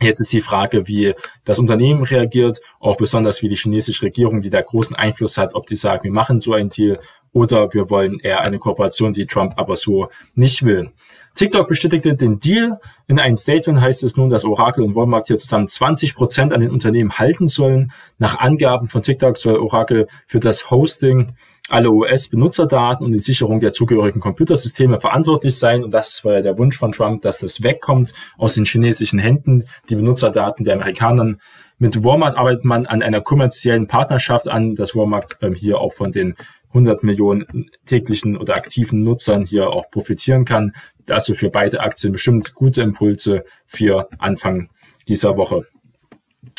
Jetzt 0.00 0.20
ist 0.20 0.32
die 0.32 0.40
Frage, 0.40 0.88
wie 0.88 1.14
das 1.44 1.60
Unternehmen 1.60 2.02
reagiert, 2.02 2.60
auch 2.80 2.96
besonders 2.96 3.40
wie 3.40 3.48
die 3.48 3.54
chinesische 3.54 4.02
Regierung, 4.02 4.40
die 4.40 4.50
da 4.50 4.60
großen 4.60 4.96
Einfluss 4.96 5.38
hat, 5.38 5.54
ob 5.54 5.68
die 5.68 5.76
sagen, 5.76 6.02
wir 6.02 6.10
machen 6.10 6.40
so 6.40 6.54
ein 6.54 6.68
Ziel 6.68 6.98
oder 7.32 7.72
wir 7.72 7.88
wollen 7.88 8.18
eher 8.18 8.40
eine 8.40 8.58
Kooperation, 8.58 9.12
die 9.12 9.26
Trump 9.26 9.54
aber 9.56 9.76
so 9.76 10.08
nicht 10.34 10.64
will. 10.64 10.90
TikTok 11.34 11.68
bestätigte 11.68 12.14
den 12.14 12.40
Deal. 12.40 12.78
In 13.06 13.18
einem 13.18 13.36
Statement 13.36 13.80
heißt 13.80 14.02
es 14.02 14.16
nun, 14.16 14.28
dass 14.28 14.44
Oracle 14.44 14.84
und 14.84 14.94
Walmart 14.94 15.28
hier 15.28 15.38
zusammen 15.38 15.66
20 15.66 16.14
Prozent 16.14 16.52
an 16.52 16.60
den 16.60 16.70
Unternehmen 16.70 17.18
halten 17.18 17.48
sollen. 17.48 17.92
Nach 18.18 18.38
Angaben 18.38 18.88
von 18.88 19.02
TikTok 19.02 19.38
soll 19.38 19.56
Oracle 19.56 20.08
für 20.26 20.40
das 20.40 20.70
Hosting 20.70 21.34
alle 21.68 21.90
US-Benutzerdaten 21.90 23.06
und 23.06 23.12
die 23.12 23.20
Sicherung 23.20 23.60
der 23.60 23.72
zugehörigen 23.72 24.20
Computersysteme 24.20 25.00
verantwortlich 25.00 25.58
sein. 25.58 25.84
Und 25.84 25.94
das 25.94 26.24
war 26.24 26.34
ja 26.34 26.42
der 26.42 26.58
Wunsch 26.58 26.76
von 26.76 26.92
Trump, 26.92 27.22
dass 27.22 27.38
das 27.38 27.62
wegkommt 27.62 28.12
aus 28.36 28.54
den 28.54 28.64
chinesischen 28.64 29.18
Händen, 29.18 29.64
die 29.88 29.94
Benutzerdaten 29.94 30.64
der 30.64 30.74
Amerikanern. 30.74 31.40
Mit 31.78 32.04
Walmart 32.04 32.36
arbeitet 32.36 32.64
man 32.64 32.86
an 32.86 33.02
einer 33.02 33.20
kommerziellen 33.20 33.86
Partnerschaft 33.86 34.48
an, 34.48 34.74
dass 34.74 34.94
Walmart 34.94 35.38
ähm, 35.40 35.54
hier 35.54 35.78
auch 35.78 35.92
von 35.92 36.12
den 36.12 36.34
100 36.68 37.02
Millionen 37.02 37.70
täglichen 37.86 38.36
oder 38.36 38.56
aktiven 38.56 39.02
Nutzern 39.02 39.44
hier 39.44 39.70
auch 39.70 39.90
profitieren 39.90 40.44
kann. 40.44 40.72
Also 41.08 41.34
für 41.34 41.50
beide 41.50 41.80
Aktien 41.80 42.12
bestimmt 42.12 42.54
gute 42.54 42.82
Impulse 42.82 43.44
für 43.66 44.08
Anfang 44.18 44.70
dieser 45.08 45.36
Woche. 45.36 45.66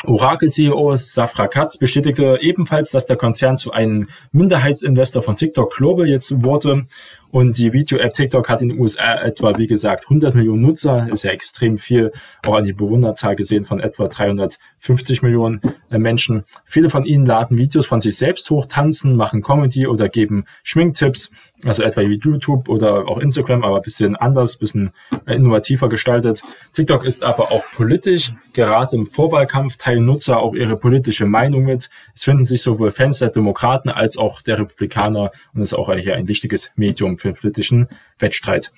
Oracle-CEO 0.05 0.95
Safra 0.95 1.48
Katz 1.48 1.77
bestätigte 1.77 2.38
ebenfalls, 2.41 2.91
dass 2.91 3.05
der 3.05 3.15
Konzern 3.15 3.55
zu 3.55 3.72
einem 3.72 4.07
Minderheitsinvestor 4.31 5.24
von 5.24 5.36
TikTok 5.36 5.74
Global 5.74 6.07
jetzt 6.07 6.43
wurde. 6.43 6.86
Und 7.33 7.57
die 7.57 7.74
Video-App 7.74 8.13
TikTok 8.13 8.48
hat 8.48 8.62
in 8.62 8.69
den 8.69 8.79
USA 8.79 9.15
etwa, 9.15 9.57
wie 9.57 9.65
gesagt, 9.65 10.03
100 10.03 10.36
Millionen 10.36 10.62
Nutzer. 10.62 11.07
Ist 11.12 11.24
ja 11.24 11.31
extrem 11.31 11.79
viel, 11.79 12.12
auch 12.45 12.53
an 12.53 12.63
die 12.63 12.74
Bewunderzahl 12.74 13.36
gesehen 13.36 13.63
von 13.63 13.79
etwa 13.79 14.07
350 14.07 15.24
Millionen 15.24 15.60
äh, 15.89 15.98
Menschen. 15.98 16.43
Viele 16.63 16.91
von 16.91 17.05
ihnen 17.05 17.25
laden 17.25 17.57
Videos 17.57 17.88
von 17.88 18.01
sich 18.01 18.17
selbst 18.17 18.51
hoch, 18.51 18.67
tanzen, 18.67 19.15
machen 19.15 19.41
Comedy 19.41 19.88
oder 19.88 20.10
geben 20.10 20.45
Schminktipps. 20.62 21.31
Also 21.65 21.81
etwa 21.81 22.01
wie 22.01 22.19
YouTube 22.22 22.69
oder 22.69 23.07
auch 23.07 23.17
Instagram, 23.17 23.63
aber 23.63 23.77
ein 23.77 23.81
bisschen 23.81 24.15
anders, 24.15 24.57
ein 24.57 24.60
bisschen 24.60 24.91
äh, 25.25 25.33
innovativer 25.33 25.89
gestaltet. 25.89 26.43
TikTok 26.74 27.03
ist 27.03 27.24
aber 27.24 27.51
auch 27.51 27.63
politisch. 27.75 28.33
Gerade 28.53 28.95
im 28.95 29.07
Vorwahlkampf 29.07 29.77
teilen 29.93 30.05
Nutzer 30.05 30.39
auch 30.39 30.55
ihre 30.55 30.77
politische 30.77 31.25
Meinung 31.25 31.63
mit. 31.63 31.89
Es 32.15 32.23
finden 32.23 32.45
sich 32.45 32.62
sowohl 32.62 32.91
Fans 32.91 33.19
der 33.19 33.29
Demokraten 33.29 33.89
als 33.89 34.17
auch 34.17 34.41
der 34.41 34.59
Republikaner 34.59 35.31
und 35.53 35.62
ist 35.62 35.73
auch 35.73 35.93
hier 35.93 36.15
ein 36.15 36.27
wichtiges 36.27 36.71
Medium 36.75 37.17
für 37.17 37.29
den 37.29 37.38
politischen 37.38 37.88
Wettstreit. 38.19 38.71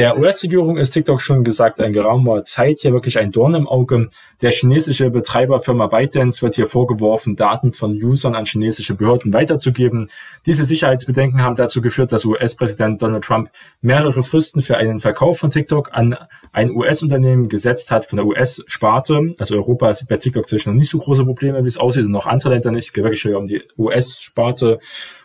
Der 0.00 0.18
US-Regierung 0.18 0.78
ist 0.78 0.92
TikTok 0.92 1.20
schon 1.20 1.44
gesagt 1.44 1.78
ein 1.78 1.92
geraumer 1.92 2.42
Zeit 2.42 2.78
hier 2.78 2.94
wirklich 2.94 3.18
ein 3.18 3.32
Dorn 3.32 3.54
im 3.54 3.68
Auge. 3.68 4.08
Der 4.40 4.50
chinesische 4.50 5.10
Betreiberfirma 5.10 5.88
ByteDance 5.88 6.40
wird 6.40 6.54
hier 6.54 6.66
vorgeworfen, 6.66 7.34
Daten 7.34 7.74
von 7.74 7.92
Usern 8.02 8.34
an 8.34 8.46
chinesische 8.46 8.94
Behörden 8.94 9.34
weiterzugeben. 9.34 10.08
Diese 10.46 10.64
Sicherheitsbedenken 10.64 11.42
haben 11.42 11.54
dazu 11.54 11.82
geführt, 11.82 12.12
dass 12.12 12.24
US-Präsident 12.24 13.02
Donald 13.02 13.24
Trump 13.24 13.50
mehrere 13.82 14.22
Fristen 14.22 14.62
für 14.62 14.78
einen 14.78 15.00
Verkauf 15.00 15.38
von 15.38 15.50
TikTok 15.50 15.90
an 15.92 16.16
ein 16.50 16.70
US-Unternehmen 16.70 17.50
gesetzt 17.50 17.90
hat 17.90 18.06
von 18.06 18.16
der 18.16 18.24
US-Sparte. 18.24 19.34
Also 19.38 19.54
Europa 19.56 19.92
sieht 19.92 20.08
bei 20.08 20.16
TikTok 20.16 20.44
natürlich 20.44 20.64
noch 20.64 20.72
nicht 20.72 20.88
so 20.88 20.96
große 20.96 21.26
Probleme, 21.26 21.62
wie 21.62 21.68
es 21.68 21.76
aussieht, 21.76 22.06
und 22.06 22.12
noch 22.12 22.26
andere 22.26 22.54
Länder 22.54 22.70
nicht. 22.70 22.86
Es 22.86 22.92
geht 22.94 23.04
wirklich 23.04 23.26
um 23.34 23.46
die 23.46 23.64
US-Sparte. 23.76 24.78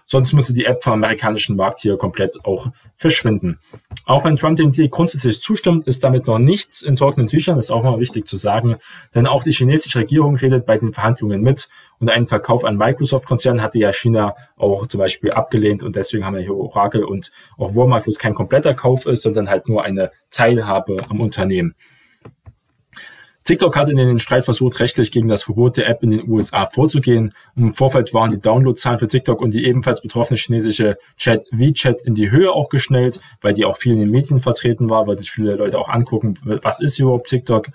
Sonst 0.08 0.34
müsste 0.34 0.54
die 0.54 0.66
App 0.66 0.84
vom 0.84 0.94
amerikanischen 0.94 1.56
Markt 1.56 1.82
hier 1.82 1.98
komplett 1.98 2.38
auch 2.46 2.68
verschwinden. 2.96 3.60
Auch 4.06 4.24
wenn 4.24 4.36
Trump 4.36 4.58
dem 4.58 4.72
Deal 4.72 4.88
grundsätzlich 4.88 5.42
zustimmt, 5.42 5.88
ist 5.88 6.04
damit 6.04 6.28
noch 6.28 6.38
nichts 6.38 6.84
in 6.84 6.96
trockenen 6.96 7.28
Tüchern. 7.28 7.58
Ist 7.58 7.72
auch 7.72 7.84
mal 7.84 8.00
wichtig 8.00 8.28
zu 8.28 8.38
sagen. 8.38 8.76
Denn 9.16 9.26
auch 9.26 9.44
die 9.44 9.52
chinesische 9.52 10.00
Regierung 10.00 10.36
redet 10.36 10.68
bei 10.68 10.78
den 10.78 10.94
Verhandlungen 10.94 11.42
mit. 11.42 11.70
Und 12.00 12.12
einen 12.12 12.28
Verkauf 12.28 12.64
an 12.64 12.78
Microsoft-Konzern 12.78 13.64
hatte 13.64 13.80
ja 13.80 13.92
China 13.92 14.36
auch 14.58 14.86
zum 14.86 15.00
Beispiel 15.00 15.32
abgelehnt. 15.32 15.82
Und 15.82 15.96
deswegen 15.96 16.24
haben 16.24 16.36
wir 16.36 16.42
hier 16.42 16.56
Oracle 16.56 17.04
und 17.04 17.32
auch 17.58 17.76
Walmart, 17.76 18.06
wo 18.06 18.10
es 18.10 18.20
kein 18.20 18.36
kompletter 18.36 18.76
Kauf 18.76 19.08
ist, 19.08 19.24
sondern 19.24 19.50
halt 19.50 19.68
nur 19.68 19.84
eine 19.84 20.12
Teilhabe 20.30 20.98
am 21.10 21.20
Unternehmen. 21.20 21.74
TikTok 23.46 23.78
hat 23.78 23.90
in 23.90 23.98
den 23.98 24.18
Streit 24.18 24.44
versucht, 24.44 24.80
rechtlich 24.80 25.12
gegen 25.12 25.28
das 25.28 25.44
Verbot 25.44 25.78
der 25.78 25.88
App 25.88 26.02
in 26.02 26.10
den 26.10 26.28
USA 26.28 26.66
vorzugehen. 26.66 27.32
Im 27.56 27.74
Vorfeld 27.74 28.12
waren 28.12 28.32
die 28.32 28.42
Downloadzahlen 28.42 28.98
für 28.98 29.08
TikTok 29.08 29.40
und 29.40 29.54
die 29.54 29.66
ebenfalls 29.66 30.02
betroffene 30.02 30.40
chinesische 30.40 30.98
Chat 31.18 31.46
WeChat 31.52 32.02
in 32.02 32.16
die 32.16 32.32
Höhe 32.32 32.52
auch 32.52 32.70
geschnellt, 32.70 33.20
weil 33.42 33.54
die 33.54 33.66
auch 33.66 33.78
viel 33.78 33.94
in 33.94 34.00
den 34.00 34.10
Medien 34.10 34.42
vertreten 34.42 34.90
war, 34.90 35.06
weil 35.06 35.20
sich 35.20 35.30
viele 35.30 35.56
Leute 35.58 35.78
auch 35.78 35.90
angucken, 35.90 36.40
was 36.64 36.82
ist 36.82 36.98
überhaupt 36.98 37.28
TikTok 37.28 37.70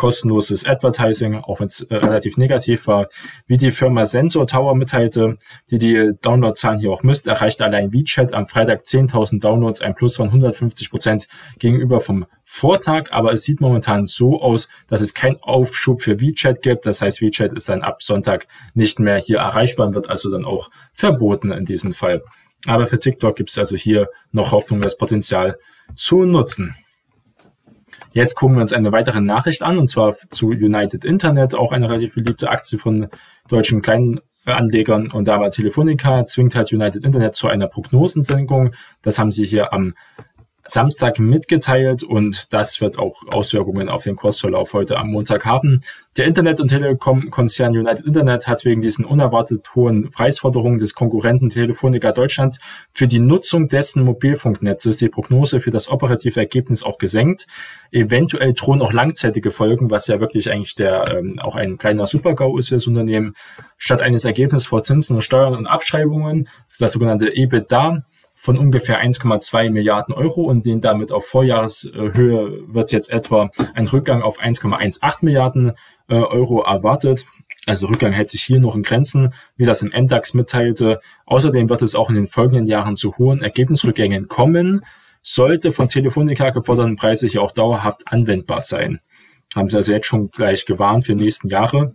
kostenloses 0.00 0.64
Advertising, 0.64 1.34
auch 1.34 1.60
wenn 1.60 1.66
es 1.66 1.82
äh, 1.82 1.94
relativ 1.94 2.38
negativ 2.38 2.86
war. 2.86 3.08
Wie 3.46 3.58
die 3.58 3.70
Firma 3.70 4.06
Sensor 4.06 4.46
Tower 4.46 4.74
mitteilte, 4.74 5.36
die 5.70 5.76
die 5.76 6.12
Downloadzahlen 6.22 6.80
hier 6.80 6.90
auch 6.90 7.02
misst, 7.02 7.26
erreichte 7.26 7.66
allein 7.66 7.92
WeChat 7.92 8.32
am 8.32 8.46
Freitag 8.46 8.84
10.000 8.84 9.40
Downloads, 9.40 9.82
ein 9.82 9.94
Plus 9.94 10.16
von 10.16 10.28
150 10.28 10.88
Prozent 10.88 11.28
gegenüber 11.58 12.00
vom 12.00 12.24
Vortag. 12.44 13.12
Aber 13.12 13.34
es 13.34 13.42
sieht 13.42 13.60
momentan 13.60 14.06
so 14.06 14.40
aus, 14.40 14.70
dass 14.88 15.02
es 15.02 15.12
keinen 15.12 15.36
Aufschub 15.42 16.00
für 16.00 16.18
WeChat 16.18 16.62
gibt. 16.62 16.86
Das 16.86 17.02
heißt, 17.02 17.20
WeChat 17.20 17.52
ist 17.52 17.68
dann 17.68 17.82
ab 17.82 18.02
Sonntag 18.02 18.46
nicht 18.72 19.00
mehr 19.00 19.18
hier 19.18 19.40
erreichbar 19.40 19.88
und 19.88 19.94
wird 19.94 20.08
also 20.08 20.30
dann 20.30 20.46
auch 20.46 20.70
verboten 20.94 21.52
in 21.52 21.66
diesem 21.66 21.92
Fall. 21.92 22.22
Aber 22.64 22.86
für 22.86 22.98
TikTok 22.98 23.36
gibt 23.36 23.50
es 23.50 23.58
also 23.58 23.76
hier 23.76 24.08
noch 24.32 24.52
Hoffnung, 24.52 24.80
das 24.80 24.96
Potenzial 24.96 25.58
zu 25.94 26.24
nutzen. 26.24 26.74
Jetzt 28.12 28.34
gucken 28.34 28.56
wir 28.56 28.62
uns 28.62 28.72
eine 28.72 28.92
weitere 28.92 29.20
Nachricht 29.20 29.62
an, 29.62 29.78
und 29.78 29.88
zwar 29.88 30.16
zu 30.30 30.48
United 30.48 31.04
Internet, 31.04 31.54
auch 31.54 31.72
eine 31.72 31.88
relativ 31.88 32.14
beliebte 32.14 32.50
Aktie 32.50 32.78
von 32.78 33.08
deutschen 33.48 33.82
kleinen 33.82 34.20
Anlegern. 34.44 35.10
Und 35.10 35.28
da 35.28 35.40
war 35.40 35.50
Telefonica, 35.50 36.24
zwingt 36.26 36.54
halt 36.54 36.72
United 36.72 37.04
Internet 37.04 37.34
zu 37.34 37.48
einer 37.48 37.68
Prognosensenkung. 37.68 38.72
Das 39.02 39.18
haben 39.18 39.32
sie 39.32 39.44
hier 39.44 39.72
am 39.72 39.94
Samstag 40.70 41.18
mitgeteilt 41.18 42.02
und 42.02 42.52
das 42.52 42.80
wird 42.80 42.98
auch 42.98 43.22
Auswirkungen 43.32 43.88
auf 43.88 44.04
den 44.04 44.16
Kursverlauf 44.16 44.72
heute 44.72 44.98
am 44.98 45.10
Montag 45.10 45.44
haben. 45.44 45.80
Der 46.16 46.26
Internet- 46.26 46.60
und 46.60 46.68
Telekom-Konzern 46.68 47.76
United 47.76 48.04
Internet 48.04 48.46
hat 48.46 48.64
wegen 48.64 48.80
diesen 48.80 49.04
unerwartet 49.04 49.74
hohen 49.74 50.10
Preisforderungen 50.10 50.78
des 50.78 50.94
Konkurrenten 50.94 51.50
Telefonica 51.50 52.12
Deutschland 52.12 52.58
für 52.92 53.06
die 53.06 53.18
Nutzung 53.18 53.68
dessen 53.68 54.04
Mobilfunknetzes 54.04 54.96
die 54.96 55.08
Prognose 55.08 55.60
für 55.60 55.70
das 55.70 55.88
operative 55.88 56.38
Ergebnis 56.38 56.82
auch 56.82 56.98
gesenkt. 56.98 57.46
Eventuell 57.90 58.54
drohen 58.54 58.82
auch 58.82 58.92
langzeitige 58.92 59.50
Folgen, 59.50 59.90
was 59.90 60.06
ja 60.06 60.20
wirklich 60.20 60.50
eigentlich 60.50 60.74
der 60.74 61.04
ähm, 61.10 61.38
auch 61.40 61.56
ein 61.56 61.78
kleiner 61.78 62.06
Supergau 62.06 62.58
ist 62.58 62.68
für 62.68 62.76
das 62.76 62.86
Unternehmen. 62.86 63.34
Statt 63.76 64.02
eines 64.02 64.24
Ergebnisses 64.24 64.68
vor 64.68 64.82
Zinsen 64.82 65.16
und 65.16 65.22
Steuern 65.22 65.56
und 65.56 65.66
Abschreibungen, 65.66 66.44
das 66.64 66.72
ist 66.72 66.82
das 66.82 66.92
sogenannte 66.92 67.34
EBITDA, 67.34 68.04
von 68.40 68.56
ungefähr 68.56 69.04
1,2 69.04 69.68
Milliarden 69.68 70.14
Euro 70.14 70.44
und 70.44 70.64
den 70.64 70.80
damit 70.80 71.12
auf 71.12 71.26
Vorjahreshöhe 71.26 72.62
wird 72.72 72.90
jetzt 72.90 73.10
etwa 73.10 73.50
ein 73.74 73.86
Rückgang 73.86 74.22
auf 74.22 74.40
1,18 74.40 75.18
Milliarden 75.20 75.72
äh, 76.08 76.14
Euro 76.14 76.62
erwartet. 76.62 77.26
Also 77.66 77.88
Rückgang 77.88 78.12
hält 78.12 78.30
sich 78.30 78.40
hier 78.40 78.58
noch 78.58 78.74
in 78.74 78.82
Grenzen, 78.82 79.34
wie 79.58 79.66
das 79.66 79.82
im 79.82 79.92
MDAX 79.94 80.32
mitteilte. 80.32 81.00
Außerdem 81.26 81.68
wird 81.68 81.82
es 81.82 81.94
auch 81.94 82.08
in 82.08 82.14
den 82.14 82.28
folgenden 82.28 82.66
Jahren 82.66 82.96
zu 82.96 83.18
hohen 83.18 83.42
Ergebnisrückgängen 83.42 84.26
kommen, 84.28 84.86
sollte 85.20 85.70
von 85.70 85.90
Telefonica 85.90 86.48
geforderten 86.48 86.96
Preise 86.96 87.26
hier 87.26 87.42
auch 87.42 87.52
dauerhaft 87.52 88.04
anwendbar 88.06 88.62
sein. 88.62 89.00
Haben 89.54 89.68
sie 89.68 89.76
also 89.76 89.92
jetzt 89.92 90.06
schon 90.06 90.30
gleich 90.30 90.64
gewarnt 90.64 91.04
für 91.04 91.14
die 91.14 91.24
nächsten 91.24 91.50
Jahre 91.50 91.92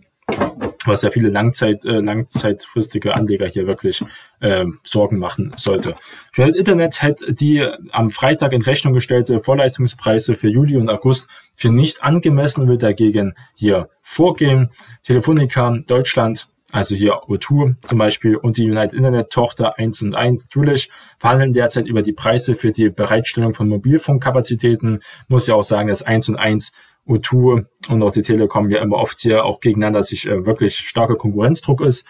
was 0.86 1.02
ja 1.02 1.10
viele 1.10 1.28
Langzeit, 1.28 1.84
äh, 1.84 2.00
langzeitfristige 2.00 3.14
Anleger 3.14 3.46
hier 3.46 3.66
wirklich 3.66 4.02
äh, 4.40 4.64
Sorgen 4.82 5.18
machen 5.18 5.52
sollte. 5.56 5.94
United 6.36 6.56
Internet 6.56 7.02
hat 7.02 7.24
die 7.28 7.66
am 7.90 8.10
Freitag 8.10 8.52
in 8.52 8.62
Rechnung 8.62 8.94
gestellte 8.94 9.40
Vorleistungspreise 9.40 10.36
für 10.36 10.48
Juli 10.48 10.76
und 10.76 10.88
August 10.88 11.28
für 11.54 11.70
nicht 11.70 12.02
angemessen 12.02 12.68
will 12.68 12.78
dagegen 12.78 13.34
hier 13.54 13.88
vorgehen. 14.02 14.70
Telefonica 15.02 15.78
Deutschland 15.86 16.48
also 16.72 16.96
hier 16.96 17.22
O2 17.28 17.76
zum 17.86 17.98
Beispiel 17.98 18.36
und 18.36 18.58
die 18.58 18.68
United 18.68 18.92
Internet 18.92 19.30
Tochter 19.30 19.78
1 19.78 20.02
und 20.02 20.14
1 20.14 20.48
Tulich 20.48 20.90
verhandeln 21.18 21.52
derzeit 21.52 21.86
über 21.86 22.02
die 22.02 22.12
Preise 22.12 22.56
für 22.56 22.72
die 22.72 22.90
Bereitstellung 22.90 23.54
von 23.54 23.68
Mobilfunkkapazitäten. 23.68 25.00
Muss 25.28 25.46
ja 25.46 25.54
auch 25.54 25.62
sagen, 25.64 25.88
dass 25.88 26.02
1 26.02 26.28
und 26.28 26.36
1 26.36 26.72
O2 27.06 27.64
und 27.88 28.02
auch 28.02 28.12
die 28.12 28.22
Telekom 28.22 28.70
ja 28.70 28.80
immer 28.82 28.96
oft 28.96 29.20
hier 29.20 29.44
auch 29.44 29.60
gegeneinander 29.60 30.02
sich 30.02 30.26
äh, 30.26 30.46
wirklich 30.46 30.76
starker 30.76 31.16
Konkurrenzdruck 31.16 31.80
ist. 31.80 32.06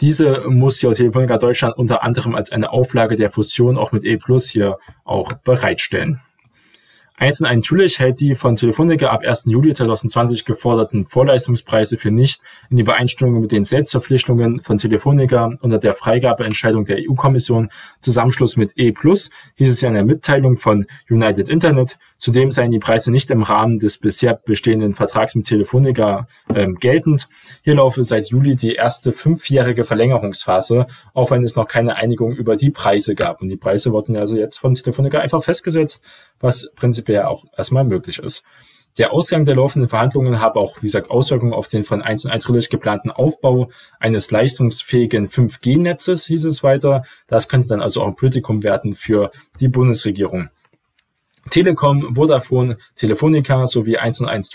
Diese 0.00 0.44
muss 0.46 0.80
ja 0.80 0.92
Telefonica 0.92 1.38
Deutschland 1.38 1.76
unter 1.76 2.02
anderem 2.02 2.34
als 2.34 2.52
eine 2.52 2.70
Auflage 2.70 3.16
der 3.16 3.30
Fusion 3.30 3.76
auch 3.76 3.92
mit 3.92 4.04
E 4.04 4.16
Plus 4.16 4.48
hier 4.48 4.78
auch 5.04 5.32
bereitstellen. 5.32 6.20
Eins 7.20 7.40
und 7.40 7.52
natürlich 7.52 7.98
hält 7.98 8.20
die 8.20 8.36
von 8.36 8.54
Telefonica 8.54 9.08
ab 9.08 9.22
1. 9.26 9.46
Juli 9.46 9.74
2020 9.74 10.44
geforderten 10.44 11.04
Vorleistungspreise 11.04 11.98
für 11.98 12.12
nicht 12.12 12.40
in 12.70 12.78
Übereinstimmung 12.78 13.40
mit 13.40 13.50
den 13.50 13.64
Selbstverpflichtungen 13.64 14.60
von 14.60 14.78
Telefonica 14.78 15.50
unter 15.60 15.78
der 15.78 15.94
Freigabeentscheidung 15.94 16.84
der 16.84 16.98
EU-Kommission 16.98 17.70
Zusammenschluss 17.98 18.56
mit 18.56 18.78
E+, 18.78 18.94
hieß 19.56 19.68
es 19.68 19.80
ja 19.80 19.88
in 19.88 19.94
der 19.94 20.04
Mitteilung 20.04 20.58
von 20.58 20.86
United 21.10 21.48
Internet. 21.48 21.98
Zudem 22.18 22.50
seien 22.50 22.72
die 22.72 22.80
Preise 22.80 23.12
nicht 23.12 23.30
im 23.30 23.44
Rahmen 23.44 23.78
des 23.78 23.98
bisher 23.98 24.34
bestehenden 24.34 24.94
Vertrags 24.94 25.36
mit 25.36 25.46
Telefonica 25.46 26.26
ähm, 26.52 26.74
geltend. 26.74 27.28
Hier 27.62 27.76
laufe 27.76 28.02
seit 28.02 28.28
Juli 28.28 28.56
die 28.56 28.74
erste 28.74 29.12
fünfjährige 29.12 29.84
Verlängerungsphase, 29.84 30.88
auch 31.14 31.30
wenn 31.30 31.44
es 31.44 31.54
noch 31.54 31.68
keine 31.68 31.94
Einigung 31.94 32.32
über 32.34 32.56
die 32.56 32.70
Preise 32.70 33.14
gab. 33.14 33.40
Und 33.40 33.48
die 33.48 33.56
Preise 33.56 33.92
wurden 33.92 34.16
also 34.16 34.36
jetzt 34.36 34.58
von 34.58 34.74
Telefonica 34.74 35.20
einfach 35.20 35.44
festgesetzt, 35.44 36.04
was 36.40 36.70
prinzipiell 36.74 37.22
auch 37.22 37.44
erstmal 37.56 37.84
möglich 37.84 38.18
ist. 38.18 38.44
Der 38.98 39.12
Ausgang 39.12 39.44
der 39.44 39.54
laufenden 39.54 39.88
Verhandlungen 39.88 40.40
habe 40.40 40.58
auch, 40.58 40.78
wie 40.78 40.86
gesagt, 40.86 41.08
Auswirkungen 41.08 41.52
auf 41.52 41.68
den 41.68 41.84
von 41.84 42.02
1 42.02 42.24
und 42.24 42.32
1 42.32 42.68
geplanten 42.68 43.12
Aufbau 43.12 43.70
eines 44.00 44.32
leistungsfähigen 44.32 45.28
5G-Netzes, 45.28 46.26
hieß 46.26 46.44
es 46.46 46.64
weiter. 46.64 47.04
Das 47.28 47.48
könnte 47.48 47.68
dann 47.68 47.80
also 47.80 48.02
auch 48.02 48.08
ein 48.08 48.16
Politikum 48.16 48.64
werden 48.64 48.94
für 48.94 49.30
die 49.60 49.68
Bundesregierung. 49.68 50.50
Telekom, 51.50 52.14
Vodafone, 52.14 52.78
Telefonica 52.96 53.66
sowie 53.66 53.98
1 53.98 54.20
und 54.20 54.28
1 54.28 54.50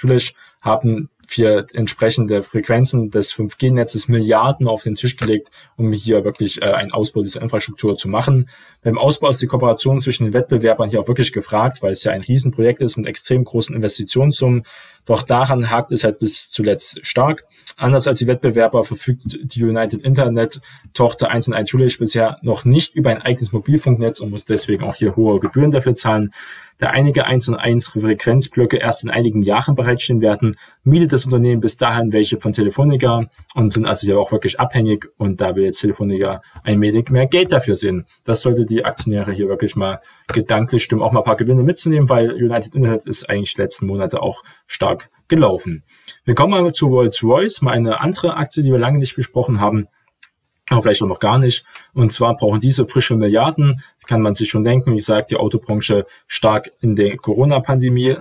haben 0.61 1.09
für 1.27 1.65
entsprechende 1.73 2.43
Frequenzen 2.43 3.09
des 3.09 3.33
5G-Netzes 3.33 4.07
Milliarden 4.07 4.67
auf 4.67 4.83
den 4.83 4.95
Tisch 4.95 5.17
gelegt, 5.17 5.49
um 5.77 5.91
hier 5.91 6.23
wirklich 6.23 6.61
äh, 6.61 6.65
einen 6.65 6.91
Ausbau 6.91 7.21
dieser 7.21 7.41
Infrastruktur 7.41 7.97
zu 7.97 8.07
machen. 8.07 8.49
Beim 8.81 8.97
Ausbau 8.97 9.29
ist 9.29 9.41
die 9.41 9.47
Kooperation 9.47 9.99
zwischen 9.99 10.25
den 10.25 10.33
Wettbewerbern 10.33 10.89
hier 10.89 10.99
auch 10.99 11.07
wirklich 11.07 11.31
gefragt, 11.31 11.81
weil 11.81 11.91
es 11.91 12.03
ja 12.03 12.11
ein 12.11 12.21
Riesenprojekt 12.21 12.81
ist 12.81 12.97
mit 12.97 13.07
extrem 13.07 13.43
großen 13.43 13.75
Investitionssummen. 13.75 14.63
Doch 15.05 15.23
daran 15.23 15.69
hakt 15.69 15.91
es 15.91 16.03
halt 16.03 16.19
bis 16.19 16.49
zuletzt 16.49 17.05
stark. 17.05 17.45
Anders 17.77 18.07
als 18.07 18.19
die 18.19 18.27
Wettbewerber 18.27 18.83
verfügt 18.83 19.23
die 19.25 19.63
United 19.63 20.01
Internet 20.01 20.61
Tochter 20.93 21.29
1 21.29 21.49
und 21.49 21.53
1 21.55 21.97
bisher 21.97 22.37
noch 22.41 22.63
nicht 22.63 22.95
über 22.95 23.09
ein 23.09 23.21
eigenes 23.21 23.51
Mobilfunknetz 23.51 24.19
und 24.19 24.29
muss 24.29 24.45
deswegen 24.45 24.83
auch 24.83 24.95
hier 24.95 25.15
hohe 25.15 25.39
Gebühren 25.39 25.71
dafür 25.71 25.93
zahlen. 25.93 26.31
Da 26.83 26.89
einige 26.89 27.25
1 27.25 27.47
und 27.47 27.55
1 27.55 27.87
Frequenzblöcke 27.87 28.75
erst 28.75 29.05
in 29.05 29.09
einigen 29.09 29.41
Jahren 29.41 29.73
bereitstehen 29.73 30.19
werden, 30.19 30.57
mietet 30.83 31.13
das 31.13 31.23
Unternehmen 31.23 31.61
bis 31.61 31.77
dahin 31.77 32.11
welche 32.11 32.41
von 32.41 32.51
Telefonica 32.51 33.29
und 33.55 33.71
sind 33.71 33.85
also 33.85 34.05
hier 34.05 34.19
auch 34.19 34.33
wirklich 34.33 34.59
abhängig 34.59 35.07
und 35.15 35.39
da 35.39 35.55
will 35.55 35.63
jetzt 35.63 35.79
Telefonica 35.79 36.41
ein 36.61 36.81
wenig 36.81 37.07
mehr 37.09 37.25
Geld 37.25 37.53
dafür 37.53 37.75
sehen. 37.75 38.03
Das 38.25 38.41
sollte 38.41 38.65
die 38.65 38.83
Aktionäre 38.83 39.31
hier 39.31 39.47
wirklich 39.47 39.77
mal 39.77 40.01
gedanklich 40.27 40.83
stimmen, 40.83 41.01
auch 41.01 41.13
mal 41.13 41.21
ein 41.21 41.23
paar 41.23 41.37
Gewinne 41.37 41.63
mitzunehmen, 41.63 42.09
weil 42.09 42.33
United 42.33 42.75
Internet 42.75 43.05
ist 43.05 43.29
eigentlich 43.29 43.55
letzten 43.57 43.87
Monate 43.87 44.21
auch 44.21 44.43
stark 44.67 45.09
gelaufen. 45.29 45.85
Wir 46.25 46.35
kommen 46.35 46.51
mal 46.51 46.73
zu 46.73 46.87
Rolls-Royce, 46.87 47.61
mal 47.61 47.71
eine 47.71 48.01
andere 48.01 48.35
Aktie, 48.35 48.61
die 48.61 48.73
wir 48.73 48.77
lange 48.77 48.99
nicht 48.99 49.15
besprochen 49.15 49.61
haben 49.61 49.87
aber 50.69 50.81
vielleicht 50.81 51.01
auch 51.01 51.07
noch 51.07 51.19
gar 51.19 51.39
nicht. 51.39 51.65
Und 51.93 52.11
zwar 52.11 52.35
brauchen 52.35 52.59
diese 52.59 52.87
frische 52.87 53.15
Milliarden, 53.15 53.81
das 53.97 54.07
kann 54.07 54.21
man 54.21 54.33
sich 54.33 54.49
schon 54.49 54.63
denken, 54.63 54.91
wie 54.91 54.97
gesagt, 54.97 55.31
die 55.31 55.37
Autobranche 55.37 56.05
stark 56.27 56.71
in 56.79 56.95
der 56.95 57.17
Corona-Pandemie. 57.17 58.17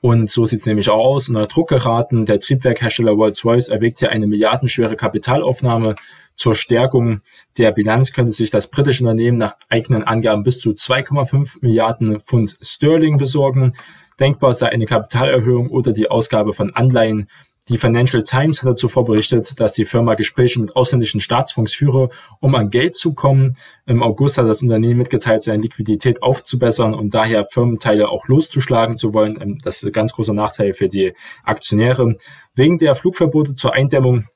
Und 0.00 0.28
so 0.28 0.46
sieht 0.46 0.58
es 0.58 0.66
nämlich 0.66 0.90
auch 0.90 0.98
aus. 0.98 1.28
Unter 1.28 1.46
Druck 1.46 1.68
geraten, 1.68 2.26
der 2.26 2.40
Triebwerkhersteller 2.40 3.12
Rolls-Royce 3.12 3.68
erwägt 3.68 4.00
ja 4.00 4.08
eine 4.08 4.26
milliardenschwere 4.26 4.96
Kapitalaufnahme. 4.96 5.94
Zur 6.34 6.56
Stärkung 6.56 7.20
der 7.56 7.70
Bilanz 7.70 8.12
könnte 8.12 8.32
sich 8.32 8.50
das 8.50 8.68
britische 8.68 9.04
Unternehmen 9.04 9.36
nach 9.36 9.54
eigenen 9.68 10.02
Angaben 10.02 10.42
bis 10.42 10.58
zu 10.58 10.70
2,5 10.70 11.58
Milliarden 11.60 12.18
Pfund 12.18 12.58
Sterling 12.60 13.16
besorgen. 13.16 13.74
Denkbar 14.18 14.54
sei 14.54 14.70
eine 14.70 14.86
Kapitalerhöhung 14.86 15.68
oder 15.68 15.92
die 15.92 16.10
Ausgabe 16.10 16.52
von 16.52 16.74
Anleihen. 16.74 17.28
Die 17.68 17.78
Financial 17.78 18.24
Times 18.24 18.64
hat 18.64 18.78
zuvor 18.78 19.04
berichtet, 19.04 19.60
dass 19.60 19.72
die 19.72 19.84
Firma 19.84 20.14
Gespräche 20.14 20.60
mit 20.60 20.74
ausländischen 20.74 21.20
Staatsfonds 21.20 21.72
führe, 21.72 22.10
um 22.40 22.56
an 22.56 22.70
Geld 22.70 22.96
zu 22.96 23.14
kommen. 23.14 23.56
Im 23.86 24.02
August 24.02 24.36
hat 24.36 24.46
das 24.46 24.62
Unternehmen 24.62 24.98
mitgeteilt, 24.98 25.44
seine 25.44 25.62
Liquidität 25.62 26.22
aufzubessern 26.24 26.92
und 26.92 27.14
daher 27.14 27.44
Firmenteile 27.44 28.08
auch 28.08 28.26
loszuschlagen 28.26 28.96
zu 28.96 29.14
wollen. 29.14 29.40
Ähm, 29.40 29.58
das 29.62 29.76
ist 29.76 29.84
ein 29.84 29.92
ganz 29.92 30.12
großer 30.12 30.34
Nachteil 30.34 30.72
für 30.72 30.88
die 30.88 31.12
Aktionäre. 31.44 32.16
Wegen 32.54 32.78
der 32.78 32.96
Flugverbote 32.96 33.54
zur 33.54 33.74
Eindämmung 33.74 34.26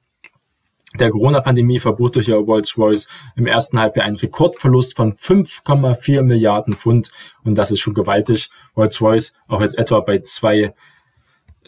der 0.99 1.11
Corona-Pandemie 1.11 1.81
verbuchte 1.81 2.21
hier 2.21 2.37
Rolls-Royce 2.37 3.09
im 3.35 3.47
ersten 3.47 3.79
Halbjahr 3.79 4.07
einen 4.07 4.17
Rekordverlust 4.17 4.97
von 4.97 5.15
5,4 5.15 6.23
Milliarden 6.23 6.75
Pfund. 6.75 7.11
Und 7.45 7.57
das 7.57 7.71
ist 7.71 7.81
schon 7.81 7.93
gewaltig. 7.93 8.51
Rolls-Royce 8.77 9.35
auch 9.49 9.61
jetzt 9.61 9.77
etwa 9.79 10.01
bei 10.01 10.21
zwei 10.21 10.73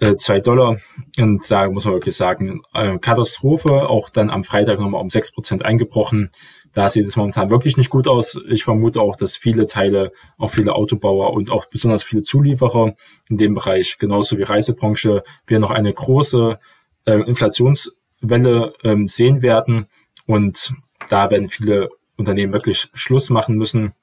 äh, 0.01 0.17
2 0.17 0.41
Dollar. 0.41 0.79
Und 1.19 1.51
da 1.51 1.69
muss 1.71 1.85
man 1.85 1.95
wirklich 1.95 2.17
sagen, 2.17 2.63
äh, 2.75 2.99
Katastrophe, 2.99 3.89
auch 3.89 4.11
dann 4.11 4.31
am 4.31 4.45
Freitag 4.45 4.79
nochmal 4.79 5.01
um 5.01 5.09
6% 5.09 5.63
eingebrochen. 5.63 6.31
Da 6.73 6.89
sieht 6.89 7.07
es 7.07 7.17
momentan 7.17 7.51
wirklich 7.51 7.77
nicht 7.77 7.91
gut 7.91 8.09
aus. 8.09 8.39
Ich 8.49 8.65
vermute 8.65 9.01
auch, 9.01 9.17
dass 9.17 9.37
viele 9.37 9.67
Teile, 9.67 10.13
auch 10.37 10.51
viele 10.51 10.75
Autobauer 10.75 11.33
und 11.33 11.51
auch 11.51 11.67
besonders 11.67 12.05
viele 12.05 12.23
Zulieferer 12.23 12.95
in 13.29 13.37
dem 13.37 13.55
Bereich, 13.55 13.99
genauso 13.99 14.39
wie 14.39 14.43
Reisebranche, 14.43 15.23
wir 15.47 15.59
noch 15.59 15.71
eine 15.71 15.93
große 15.93 16.59
äh, 17.07 17.21
Inflationswelle 17.23 18.75
ähm, 18.85 19.09
sehen 19.09 19.43
werden. 19.43 19.87
Und 20.27 20.73
da 21.09 21.31
werden 21.31 21.49
viele 21.49 21.89
Unternehmen 22.17 22.53
wirklich 22.53 22.89
Schluss 22.93 23.31
machen 23.31 23.57
müssen, 23.57 23.95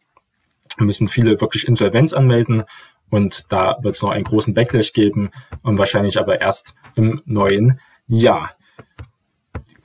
müssen 0.78 1.08
viele 1.08 1.40
wirklich 1.40 1.68
Insolvenz 1.68 2.14
anmelden. 2.14 2.64
Und 3.10 3.46
da 3.50 3.78
wird 3.82 3.96
es 3.96 4.02
noch 4.02 4.12
einen 4.12 4.24
großen 4.24 4.54
Backlash 4.54 4.94
geben 4.94 5.32
und 5.62 5.78
wahrscheinlich 5.78 6.20
aber 6.20 6.42
erst 6.42 6.76
im 6.96 7.22
neuen 7.26 7.80
Jahr. 8.08 8.56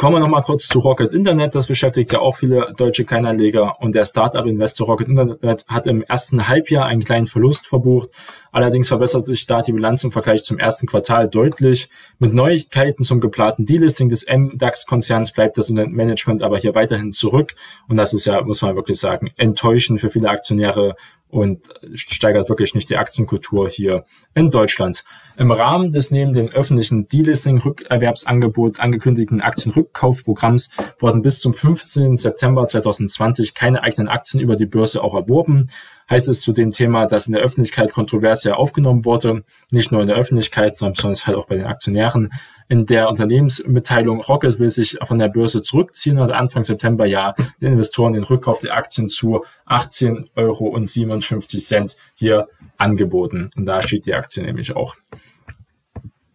Kommen 0.00 0.16
wir 0.16 0.20
nochmal 0.20 0.40
kurz 0.40 0.66
zu 0.66 0.78
Rocket 0.78 1.12
Internet. 1.12 1.54
Das 1.54 1.66
beschäftigt 1.66 2.10
ja 2.10 2.20
auch 2.20 2.38
viele 2.38 2.72
deutsche 2.74 3.04
Kleinanleger. 3.04 3.82
Und 3.82 3.94
der 3.94 4.06
Startup-Investor 4.06 4.86
Rocket 4.86 5.08
Internet 5.08 5.66
hat 5.68 5.86
im 5.86 6.02
ersten 6.02 6.48
Halbjahr 6.48 6.86
einen 6.86 7.04
kleinen 7.04 7.26
Verlust 7.26 7.66
verbucht. 7.66 8.08
Allerdings 8.50 8.88
verbessert 8.88 9.26
sich 9.26 9.46
da 9.46 9.60
die 9.60 9.74
Bilanz 9.74 10.02
im 10.02 10.10
Vergleich 10.10 10.42
zum 10.42 10.58
ersten 10.58 10.86
Quartal 10.86 11.28
deutlich. 11.28 11.90
Mit 12.18 12.32
Neuigkeiten 12.32 13.04
zum 13.04 13.20
geplanten 13.20 13.66
Delisting 13.66 14.08
des 14.08 14.24
MDAX-Konzerns 14.26 15.32
bleibt 15.32 15.58
das 15.58 15.68
Management 15.68 16.42
aber 16.42 16.56
hier 16.56 16.74
weiterhin 16.74 17.12
zurück. 17.12 17.54
Und 17.86 17.98
das 17.98 18.14
ist 18.14 18.24
ja, 18.24 18.40
muss 18.40 18.62
man 18.62 18.76
wirklich 18.76 18.98
sagen, 18.98 19.30
enttäuschend 19.36 20.00
für 20.00 20.08
viele 20.08 20.30
Aktionäre 20.30 20.96
und 21.30 21.68
steigert 21.94 22.48
wirklich 22.48 22.74
nicht 22.74 22.90
die 22.90 22.96
Aktienkultur 22.96 23.68
hier 23.68 24.04
in 24.34 24.50
Deutschland. 24.50 25.04
Im 25.36 25.50
Rahmen 25.50 25.90
des 25.90 26.10
neben 26.10 26.32
dem 26.32 26.48
öffentlichen 26.48 27.08
Delisting-Rückerwerbsangebot 27.08 28.80
angekündigten 28.80 29.40
Aktienrückkaufprogramms 29.40 30.70
wurden 30.98 31.22
bis 31.22 31.40
zum 31.40 31.54
15. 31.54 32.16
September 32.16 32.66
2020 32.66 33.54
keine 33.54 33.82
eigenen 33.82 34.08
Aktien 34.08 34.40
über 34.40 34.56
die 34.56 34.66
Börse 34.66 35.02
auch 35.02 35.14
erworben 35.14 35.68
heißt 36.10 36.28
es 36.28 36.40
zu 36.40 36.52
dem 36.52 36.72
Thema, 36.72 37.06
das 37.06 37.26
in 37.26 37.32
der 37.32 37.42
Öffentlichkeit 37.42 37.92
kontrovers 37.92 38.44
aufgenommen 38.46 39.04
wurde, 39.04 39.44
nicht 39.70 39.92
nur 39.92 40.00
in 40.00 40.08
der 40.08 40.16
Öffentlichkeit, 40.16 40.74
sondern 40.74 40.94
besonders 40.94 41.26
halt 41.26 41.36
auch 41.36 41.46
bei 41.46 41.56
den 41.56 41.66
Aktionären. 41.66 42.30
In 42.70 42.86
der 42.86 43.08
Unternehmensmitteilung 43.08 44.20
Rocket 44.20 44.60
will 44.60 44.70
sich 44.70 44.96
von 45.02 45.18
der 45.18 45.26
Börse 45.26 45.60
zurückziehen 45.60 46.20
und 46.20 46.30
Anfang 46.30 46.62
September 46.62 47.04
ja 47.04 47.34
den 47.60 47.72
Investoren 47.72 48.12
den 48.12 48.22
Rückkauf 48.22 48.60
der 48.60 48.76
Aktien 48.76 49.08
zu 49.08 49.44
18,57 49.66 50.36
Euro 50.36 51.88
hier 52.14 52.48
angeboten. 52.76 53.50
Und 53.56 53.66
da 53.66 53.82
steht 53.82 54.06
die 54.06 54.14
Aktie 54.14 54.44
nämlich 54.44 54.76
auch 54.76 54.94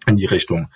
in 0.07 0.15
die 0.15 0.25
Richtung. 0.25 0.67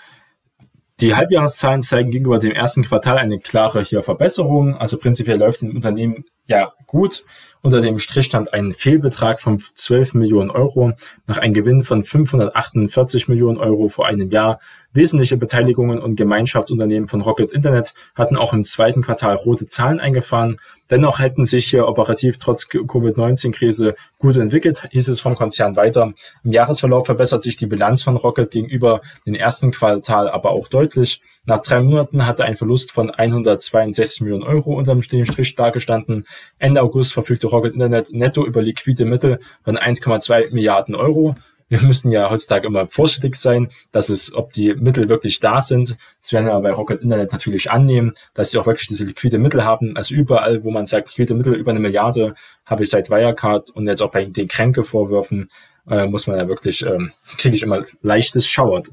Die 1.02 1.14
Halbjahreszahlen 1.14 1.82
zeigen 1.82 2.12
gegenüber 2.12 2.40
dem 2.40 2.54
ersten 2.54 2.86
Quartal 2.86 3.18
eine 3.18 3.40
klare 3.40 3.82
hier 3.82 4.02
Verbesserung. 4.02 4.78
Also 4.78 4.98
prinzipiell 4.98 5.40
läuft 5.40 5.62
im 5.62 5.76
Unternehmen 5.76 6.24
ja 6.46 6.72
gut. 6.88 7.26
Unter 7.62 7.82
dem 7.82 8.00
Strich 8.00 8.26
stand 8.26 8.54
ein 8.54 8.72
Fehlbetrag 8.72 9.42
von 9.42 9.60
12 9.60 10.14
Millionen 10.14 10.50
Euro 10.50 10.94
nach 11.28 11.38
einem 11.38 11.54
Gewinn 11.54 11.84
von 11.84 12.06
548 12.06 13.28
Millionen 13.28 13.58
Euro 13.58 13.90
vor 13.90 14.08
einem 14.08 14.32
Jahr. 14.32 14.60
Wesentliche 14.94 15.38
Beteiligungen 15.38 16.00
und 16.00 16.16
Gemeinschaftsunternehmen 16.16 17.10
von 17.10 17.22
Rocket 17.22 17.52
Internet 17.52 17.94
hatten 18.16 18.38
auch 18.38 18.54
im 18.54 18.64
zweiten 18.64 19.04
Quartal 19.04 19.36
rote 19.36 19.66
Zahlen 19.68 20.00
eingefahren. 20.00 20.58
Dennoch 20.90 21.20
hätten 21.20 21.46
sich 21.46 21.68
hier 21.68 21.88
operativ 21.88 22.40
trotz 22.40 22.68
Covid-19-Krise 22.70 23.94
gut 24.18 24.38
entwickelt, 24.38 24.88
hieß 24.90 25.10
es 25.10 25.22
vom 25.22 25.36
Konzern 25.36 25.76
weiter. 25.76 26.14
Im 26.44 26.52
Jahresverlauf 26.52 27.06
verbessert 27.06 27.44
sich 27.44 27.58
die 27.58 27.68
Bilanz 27.68 28.02
von 28.02 28.16
Rocket 28.16 28.50
gegenüber 28.50 29.02
dem 29.28 29.36
ersten 29.36 29.70
Quartal 29.70 30.28
aber 30.28 30.50
auch 30.50 30.70
deutlich. 30.70 31.22
Nach 31.46 31.62
drei 31.62 31.82
Monaten 31.82 32.26
hatte 32.26 32.44
ein 32.44 32.56
Verlust 32.56 32.92
von 32.92 33.12
162 33.12 34.22
Millionen 34.22 34.44
Euro 34.44 34.76
unter 34.76 34.96
dem 34.96 35.04
Strich 35.04 35.56
dargestanden. 35.56 36.26
Ende 36.58 36.82
August 36.82 37.14
verfügte 37.14 37.48
Rocket 37.52 37.74
Internet 37.74 38.12
netto 38.12 38.46
über 38.46 38.62
liquide 38.62 39.06
Mittel 39.06 39.40
von 39.64 39.78
1,2 39.78 40.54
Milliarden 40.54 40.96
Euro. 40.96 41.36
Wir 41.70 41.84
müssen 41.84 42.12
ja 42.12 42.32
heutzutage 42.32 42.66
immer 42.66 42.88
vorsichtig 42.88 43.36
sein, 43.36 43.70
dass 43.92 44.10
es, 44.10 44.34
ob 44.34 44.52
die 44.52 44.74
Mittel 44.74 45.08
wirklich 45.08 45.40
da 45.40 45.62
sind. 45.62 45.98
Das 46.20 46.34
werden 46.34 46.48
wir 46.48 46.60
bei 46.62 46.72
Rocket 46.72 47.02
Internet 47.02 47.32
natürlich 47.32 47.70
annehmen, 47.70 48.14
dass 48.34 48.50
sie 48.50 48.58
auch 48.58 48.66
wirklich 48.66 48.88
diese 48.88 49.04
liquide 49.04 49.38
Mittel 49.38 49.64
haben. 49.64 49.96
Also 49.96 50.16
überall, 50.16 50.64
wo 50.64 50.72
man 50.72 50.88
sagt, 50.88 51.10
liquide 51.10 51.36
Mittel 51.36 51.54
über 51.54 51.70
eine 51.70 51.80
Milliarde, 51.80 52.34
habe 52.66 52.84
ich 52.84 52.90
seit 52.90 53.12
Wirecard 53.12 53.70
und 53.70 53.88
jetzt 53.88 54.02
auch 54.02 54.12
bei 54.12 54.26
den 54.26 54.48
Kränke-Vorwürfen, 54.48 55.50
äh, 55.88 56.08
muss 56.08 56.26
man 56.26 56.38
ja 56.38 56.48
wirklich, 56.48 56.84
ähm, 56.86 57.12
kriege 57.38 57.56
ich 57.56 57.62
immer 57.62 57.84
leichtes 58.02 58.48
Schauert. 58.48 58.90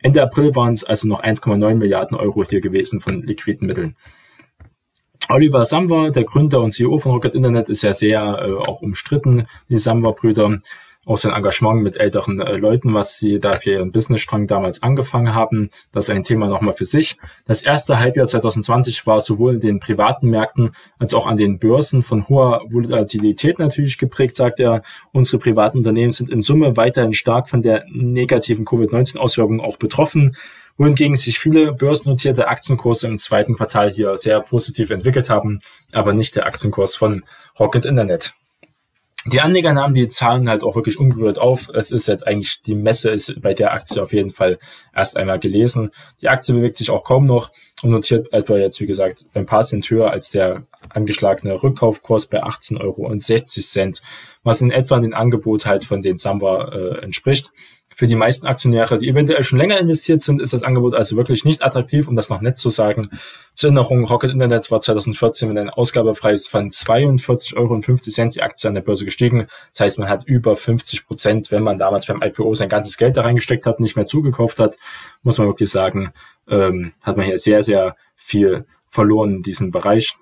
Ende 0.00 0.22
April 0.22 0.54
waren 0.54 0.74
es 0.74 0.84
also 0.84 1.08
noch 1.08 1.22
1,9 1.22 1.74
Milliarden 1.74 2.16
Euro 2.16 2.44
hier 2.44 2.60
gewesen 2.60 3.00
von 3.00 3.22
liquiden 3.22 3.66
Mitteln. 3.66 3.96
Oliver 5.30 5.66
Samwer, 5.66 6.10
der 6.10 6.24
Gründer 6.24 6.60
und 6.60 6.72
CEO 6.72 6.98
von 6.98 7.12
Rocket 7.12 7.34
Internet, 7.34 7.68
ist 7.68 7.82
ja 7.82 7.92
sehr 7.92 8.20
äh, 8.22 8.52
auch 8.68 8.80
umstritten, 8.80 9.46
die 9.68 9.76
Samwer-Brüder. 9.76 10.60
Auch 11.04 11.16
sein 11.16 11.32
Engagement 11.32 11.82
mit 11.82 11.96
älteren 11.96 12.40
äh, 12.40 12.56
Leuten, 12.56 12.92
was 12.92 13.18
sie 13.18 13.40
da 13.40 13.52
für 13.52 13.70
ihren 13.70 13.92
Businessstrang 13.92 14.46
damals 14.46 14.82
angefangen 14.82 15.34
haben. 15.34 15.70
Das 15.90 16.08
ist 16.08 16.14
ein 16.14 16.22
Thema 16.22 16.48
nochmal 16.48 16.74
für 16.74 16.84
sich. 16.84 17.16
Das 17.46 17.62
erste 17.62 17.98
Halbjahr 17.98 18.26
2020 18.26 19.06
war 19.06 19.20
sowohl 19.20 19.54
in 19.54 19.60
den 19.60 19.80
privaten 19.80 20.28
Märkten 20.28 20.72
als 20.98 21.14
auch 21.14 21.26
an 21.26 21.38
den 21.38 21.58
Börsen 21.58 22.02
von 22.02 22.28
hoher 22.28 22.62
Volatilität 22.70 23.58
natürlich 23.58 23.96
geprägt, 23.96 24.36
sagt 24.36 24.60
er. 24.60 24.82
Unsere 25.12 25.38
privaten 25.38 25.78
Unternehmen 25.78 26.12
sind 26.12 26.30
in 26.30 26.42
Summe 26.42 26.76
weiterhin 26.76 27.14
stark 27.14 27.48
von 27.48 27.62
der 27.62 27.84
negativen 27.90 28.66
Covid-19-Auswirkung 28.66 29.60
auch 29.60 29.78
betroffen 29.78 30.36
wohingegen 30.78 31.16
sich 31.16 31.38
viele 31.38 31.72
börsennotierte 31.72 32.48
Aktienkurse 32.48 33.06
im 33.06 33.18
zweiten 33.18 33.56
Quartal 33.56 33.90
hier 33.90 34.16
sehr 34.16 34.40
positiv 34.40 34.90
entwickelt 34.90 35.28
haben, 35.28 35.60
aber 35.92 36.14
nicht 36.14 36.36
der 36.36 36.46
Aktienkurs 36.46 36.96
von 36.96 37.24
Rocket 37.58 37.84
Internet. 37.84 38.32
Die 39.26 39.40
Anleger 39.40 39.74
nahmen 39.74 39.94
die 39.94 40.08
Zahlen 40.08 40.48
halt 40.48 40.62
auch 40.62 40.76
wirklich 40.76 40.98
ungerührt 40.98 41.38
auf. 41.38 41.68
Es 41.74 41.90
ist 41.90 42.06
jetzt 42.06 42.26
eigentlich, 42.26 42.62
die 42.62 42.76
Messe 42.76 43.10
ist 43.10 43.42
bei 43.42 43.52
der 43.52 43.72
Aktie 43.72 44.02
auf 44.02 44.12
jeden 44.12 44.30
Fall 44.30 44.58
erst 44.94 45.16
einmal 45.16 45.38
gelesen. 45.38 45.90
Die 46.22 46.28
Aktie 46.28 46.54
bewegt 46.54 46.76
sich 46.76 46.88
auch 46.90 47.04
kaum 47.04 47.26
noch 47.26 47.50
und 47.82 47.90
notiert 47.90 48.32
etwa 48.32 48.56
jetzt, 48.56 48.80
wie 48.80 48.86
gesagt, 48.86 49.26
ein 49.34 49.44
paar 49.44 49.64
Cent 49.64 49.90
höher 49.90 50.10
als 50.10 50.30
der 50.30 50.66
angeschlagene 50.88 51.62
Rückkaufkurs 51.62 52.26
bei 52.26 52.42
18,60 52.42 52.80
Euro, 52.80 53.92
was 54.44 54.60
in 54.62 54.70
etwa 54.70 54.98
den 55.00 55.14
Angebot 55.14 55.66
halt 55.66 55.84
von 55.84 56.00
den 56.00 56.16
Samba 56.16 56.68
äh, 56.68 57.02
entspricht. 57.02 57.50
Für 57.98 58.06
die 58.06 58.14
meisten 58.14 58.46
Aktionäre, 58.46 58.96
die 58.96 59.08
eventuell 59.08 59.42
schon 59.42 59.58
länger 59.58 59.80
investiert 59.80 60.22
sind, 60.22 60.40
ist 60.40 60.52
das 60.52 60.62
Angebot 60.62 60.94
also 60.94 61.16
wirklich 61.16 61.44
nicht 61.44 61.64
attraktiv, 61.64 62.06
um 62.06 62.14
das 62.14 62.28
noch 62.28 62.40
nett 62.40 62.56
zu 62.56 62.70
sagen. 62.70 63.10
Zur 63.54 63.70
Erinnerung, 63.70 64.04
Rocket 64.04 64.30
Internet 64.30 64.70
war 64.70 64.80
2014 64.80 65.48
mit 65.48 65.58
einem 65.58 65.70
Ausgabepreis 65.70 66.46
von 66.46 66.70
42,50 66.70 67.56
Euro 67.56 68.28
die 68.30 68.42
Aktie 68.42 68.68
an 68.68 68.76
der 68.76 68.82
Börse 68.82 69.04
gestiegen. 69.04 69.48
Das 69.72 69.80
heißt, 69.80 69.98
man 69.98 70.08
hat 70.08 70.22
über 70.28 70.54
50 70.54 71.06
Prozent, 71.06 71.50
wenn 71.50 71.64
man 71.64 71.76
damals 71.76 72.06
beim 72.06 72.22
IPO 72.22 72.54
sein 72.54 72.68
ganzes 72.68 72.98
Geld 72.98 73.16
da 73.16 73.22
reingesteckt 73.22 73.66
hat, 73.66 73.80
nicht 73.80 73.96
mehr 73.96 74.06
zugekauft 74.06 74.60
hat, 74.60 74.76
muss 75.24 75.38
man 75.38 75.48
wirklich 75.48 75.68
sagen, 75.68 76.12
ähm, 76.46 76.92
hat 77.02 77.16
man 77.16 77.26
hier 77.26 77.38
sehr, 77.38 77.64
sehr 77.64 77.96
viel 78.14 78.64
verloren 78.86 79.38
in 79.38 79.42
diesem 79.42 79.72
Bereich. 79.72 80.14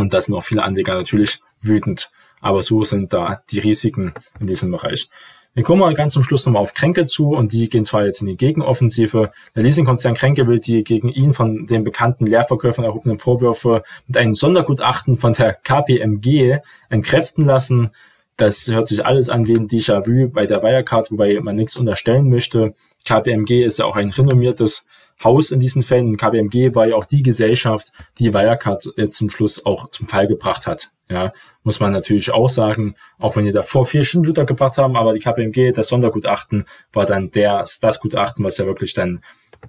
Und 0.00 0.12
da 0.12 0.20
sind 0.20 0.34
auch 0.34 0.42
viele 0.42 0.64
Anleger 0.64 0.96
natürlich 0.96 1.38
wütend. 1.60 2.10
Aber 2.40 2.60
so 2.64 2.82
sind 2.82 3.12
da 3.12 3.40
die 3.52 3.60
Risiken 3.60 4.14
in 4.40 4.48
diesem 4.48 4.72
Bereich. 4.72 5.08
Wir 5.56 5.62
kommen 5.62 5.80
mal 5.80 5.94
ganz 5.94 6.12
zum 6.12 6.22
Schluss 6.22 6.44
nochmal 6.44 6.60
auf 6.60 6.74
Kränke 6.74 7.06
zu 7.06 7.30
und 7.30 7.54
die 7.54 7.70
gehen 7.70 7.86
zwar 7.86 8.04
jetzt 8.04 8.20
in 8.20 8.26
die 8.26 8.36
Gegenoffensive. 8.36 9.32
Der 9.54 9.62
Leasingkonzern 9.62 10.12
Kränke 10.12 10.46
will 10.46 10.58
die 10.58 10.84
gegen 10.84 11.08
ihn 11.08 11.32
von 11.32 11.64
den 11.64 11.82
bekannten 11.82 12.26
Leerverkäufern 12.26 12.84
erhobenen 12.84 13.18
Vorwürfe 13.18 13.82
mit 14.06 14.18
einem 14.18 14.34
Sondergutachten 14.34 15.16
von 15.16 15.32
der 15.32 15.54
KPMG 15.54 16.58
entkräften 16.90 17.46
lassen. 17.46 17.88
Das 18.36 18.66
hört 18.66 18.86
sich 18.86 19.06
alles 19.06 19.30
an 19.30 19.46
wie 19.46 19.56
ein 19.56 19.66
Déjà-vu 19.66 20.28
bei 20.28 20.44
der 20.44 20.62
Wirecard, 20.62 21.10
wobei 21.10 21.40
man 21.40 21.56
nichts 21.56 21.74
unterstellen 21.74 22.28
möchte. 22.28 22.74
KPMG 23.06 23.64
ist 23.64 23.78
ja 23.78 23.86
auch 23.86 23.96
ein 23.96 24.10
renommiertes 24.10 24.84
Haus 25.22 25.50
in 25.50 25.60
diesen 25.60 25.82
Fällen. 25.82 26.16
KPMG 26.16 26.74
war 26.74 26.86
ja 26.86 26.96
auch 26.96 27.06
die 27.06 27.22
Gesellschaft, 27.22 27.92
die 28.18 28.34
Wirecard 28.34 28.82
zum 29.08 29.30
Schluss 29.30 29.64
auch 29.64 29.90
zum 29.90 30.08
Fall 30.08 30.26
gebracht 30.26 30.66
hat. 30.66 30.90
Ja, 31.08 31.32
muss 31.62 31.78
man 31.78 31.92
natürlich 31.92 32.32
auch 32.32 32.48
sagen, 32.48 32.96
auch 33.18 33.36
wenn 33.36 33.44
die 33.44 33.52
davor 33.52 33.86
vier 33.86 34.04
Schindluder 34.04 34.44
gebracht 34.44 34.76
haben, 34.76 34.96
aber 34.96 35.12
die 35.12 35.20
KPMG, 35.20 35.72
das 35.72 35.86
Sondergutachten, 35.88 36.64
war 36.92 37.06
dann 37.06 37.30
der, 37.30 37.64
das 37.80 38.00
Gutachten, 38.00 38.44
was 38.44 38.58
ja 38.58 38.66
wirklich 38.66 38.92
dann 38.92 39.20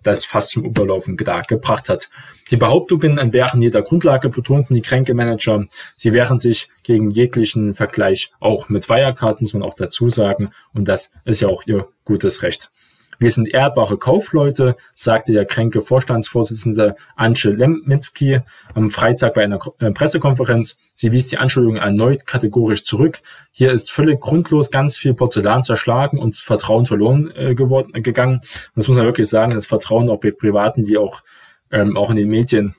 das 0.04 0.26
fast 0.26 0.50
zum 0.50 0.66
Überlaufen 0.66 1.16
gebracht 1.16 1.90
hat. 1.90 2.10
Die 2.52 2.58
Behauptungen 2.58 3.18
entbehren 3.18 3.62
jeder 3.62 3.82
Grundlage, 3.82 4.30
betonten 4.30 4.74
die 4.74 4.82
Kränkemanager. 4.82 5.66
Sie 5.96 6.14
wehren 6.14 6.40
sich 6.40 6.70
gegen 6.84 7.12
jeglichen 7.12 7.74
Vergleich, 7.74 8.32
auch 8.40 8.70
mit 8.70 8.90
Wirecard, 8.90 9.42
muss 9.42 9.54
man 9.54 9.64
auch 9.64 9.76
dazu 9.76 10.10
sagen. 10.10 10.52
Und 10.74 10.88
das 10.88 11.12
ist 11.26 11.42
ja 11.42 11.48
auch 11.48 11.64
ihr 11.66 11.88
gutes 12.04 12.42
Recht. 12.44 12.70
Wir 13.20 13.32
sind 13.32 13.48
ehrbare 13.48 13.98
Kaufleute, 13.98 14.76
sagte 14.94 15.34
der 15.34 15.46
kränke 15.46 15.82
Vorstandsvorsitzende 15.82 16.96
Antje 17.16 17.52
Lemmitzki 17.52 18.42
am 18.74 18.92
Freitag 18.92 19.34
bei 19.34 19.44
einer 19.44 19.60
äh, 19.80 19.92
Pressekonferenz. 19.92 20.80
Sie 20.94 21.12
wies 21.12 21.28
die 21.28 21.38
Anschuldigungen 21.38 21.82
erneut 21.82 22.26
kategorisch 22.26 22.84
zurück. 22.84 23.22
Hier 23.52 23.72
ist 23.72 23.92
völlig 23.92 24.20
grundlos 24.20 24.72
ganz 24.72 24.98
viel 24.98 25.14
Porzellan 25.14 25.64
zerschlagen 25.64 26.20
und 26.20 26.36
Vertrauen 26.36 26.86
verloren 26.86 27.32
äh, 27.36 27.56
geworden, 27.56 27.92
äh, 27.94 28.02
gegangen. 28.02 28.36
Und 28.36 28.76
das 28.76 28.88
muss 28.88 28.98
man 28.98 29.06
wirklich 29.06 29.28
sagen, 29.28 29.52
das 29.52 29.66
Vertrauen 29.66 30.10
auch 30.10 30.20
bei 30.20 30.32
Privaten, 30.32 30.84
die 30.84 30.98
auch, 30.98 31.22
ähm, 31.72 31.98
auch 31.98 32.10
in 32.10 32.16
den 32.18 32.30
Medien 32.30 32.76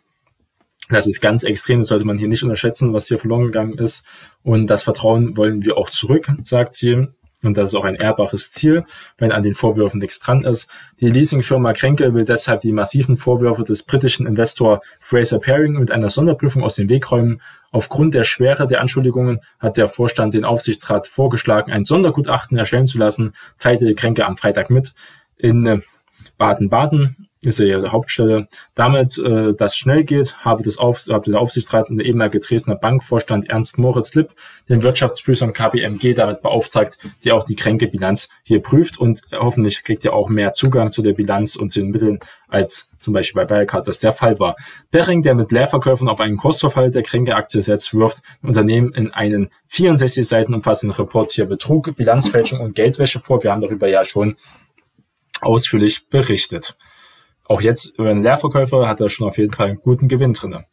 das 0.88 1.06
ist 1.06 1.20
ganz 1.20 1.44
extrem, 1.44 1.80
das 1.80 1.88
sollte 1.88 2.06
man 2.06 2.16
hier 2.16 2.28
nicht 2.28 2.42
unterschätzen, 2.42 2.94
was 2.94 3.08
hier 3.08 3.18
verloren 3.18 3.44
gegangen 3.44 3.74
ist. 3.74 4.04
Und 4.42 4.68
das 4.68 4.82
Vertrauen 4.82 5.36
wollen 5.36 5.62
wir 5.64 5.76
auch 5.76 5.90
zurück, 5.90 6.28
sagt 6.44 6.74
sie. 6.74 7.08
Und 7.42 7.56
das 7.56 7.68
ist 7.68 7.74
auch 7.74 7.84
ein 7.84 7.94
ehrbares 7.94 8.50
Ziel, 8.50 8.84
wenn 9.16 9.30
an 9.30 9.42
den 9.42 9.54
Vorwürfen 9.54 10.00
nichts 10.00 10.18
dran 10.18 10.44
ist. 10.44 10.68
Die 11.00 11.08
Leasingfirma 11.08 11.72
Kränke 11.72 12.12
will 12.14 12.24
deshalb 12.24 12.60
die 12.60 12.72
massiven 12.72 13.16
Vorwürfe 13.16 13.62
des 13.62 13.84
britischen 13.84 14.26
Investor 14.26 14.80
Fraser 15.00 15.38
Paring 15.38 15.74
mit 15.74 15.90
einer 15.90 16.10
Sonderprüfung 16.10 16.64
aus 16.64 16.74
dem 16.74 16.88
Weg 16.88 17.10
räumen. 17.10 17.40
Aufgrund 17.70 18.14
der 18.14 18.24
Schwere 18.24 18.66
der 18.66 18.80
Anschuldigungen 18.80 19.40
hat 19.60 19.76
der 19.76 19.88
Vorstand 19.88 20.34
den 20.34 20.44
Aufsichtsrat 20.44 21.06
vorgeschlagen, 21.06 21.70
ein 21.70 21.84
Sondergutachten 21.84 22.58
erstellen 22.58 22.86
zu 22.86 22.98
lassen, 22.98 23.34
teilte 23.58 23.94
Kränke 23.94 24.26
am 24.26 24.36
Freitag 24.36 24.70
mit. 24.70 24.94
In 25.36 25.66
äh, 25.66 25.78
Baden-Baden 26.38 27.27
ist 27.42 27.58
ja 27.58 27.66
ihre 27.66 27.92
Hauptstelle. 27.92 28.48
Damit 28.74 29.18
äh, 29.18 29.54
das 29.54 29.76
schnell 29.76 30.04
geht, 30.04 30.36
habe, 30.38 30.62
das 30.62 30.78
Auf, 30.78 31.06
habe 31.08 31.30
der 31.30 31.40
Aufsichtsrat 31.40 31.90
und 31.90 31.98
der 31.98 32.06
ehemalige 32.06 32.40
Dresdner 32.40 32.76
Bankvorstand 32.76 33.48
Ernst 33.48 33.78
Moritz 33.78 34.14
Lipp 34.14 34.34
den 34.68 34.82
Wirtschaftsprüfern 34.82 35.52
KPMG 35.52 36.14
damit 36.14 36.42
beauftragt, 36.42 36.98
der 37.24 37.34
auch 37.34 37.44
die 37.44 37.56
Kränkebilanz 37.56 38.28
hier 38.42 38.60
prüft 38.60 38.98
und 38.98 39.22
hoffentlich 39.32 39.84
kriegt 39.84 40.04
ihr 40.04 40.12
auch 40.12 40.28
mehr 40.28 40.52
Zugang 40.52 40.92
zu 40.92 41.02
der 41.02 41.12
Bilanz 41.12 41.56
und 41.56 41.72
zu 41.72 41.80
den 41.80 41.90
Mitteln, 41.90 42.18
als 42.48 42.88
zum 42.98 43.14
Beispiel 43.14 43.44
bei 43.44 43.54
Wirecard 43.54 43.86
das 43.86 44.00
der 44.00 44.12
Fall 44.12 44.38
war. 44.40 44.56
Bering, 44.90 45.22
der 45.22 45.34
mit 45.34 45.52
Leerverkäufen 45.52 46.08
auf 46.08 46.20
einen 46.20 46.36
Kursverfall 46.36 46.90
der 46.90 47.02
Kränke-Aktie 47.02 47.62
setzt, 47.62 47.94
wirft 47.94 48.22
Unternehmen 48.42 48.92
in 48.92 49.12
einen 49.12 49.50
64 49.68 50.26
Seiten 50.26 50.54
umfassenden 50.54 50.96
Report 50.96 51.30
hier 51.30 51.46
Betrug, 51.46 51.94
Bilanzfälschung 51.96 52.60
und 52.60 52.74
Geldwäsche 52.74 53.20
vor. 53.20 53.42
Wir 53.42 53.52
haben 53.52 53.62
darüber 53.62 53.88
ja 53.88 54.04
schon 54.04 54.36
ausführlich 55.40 56.08
berichtet. 56.08 56.76
Auch 57.48 57.62
jetzt 57.62 57.98
über 57.98 58.10
einen 58.10 58.22
Leerverkäufer 58.22 58.86
hat 58.86 59.00
er 59.00 59.08
schon 59.08 59.26
auf 59.26 59.38
jeden 59.38 59.52
Fall 59.52 59.68
einen 59.68 59.80
guten 59.80 60.06
Gewinn 60.06 60.34
drinne. 60.34 60.66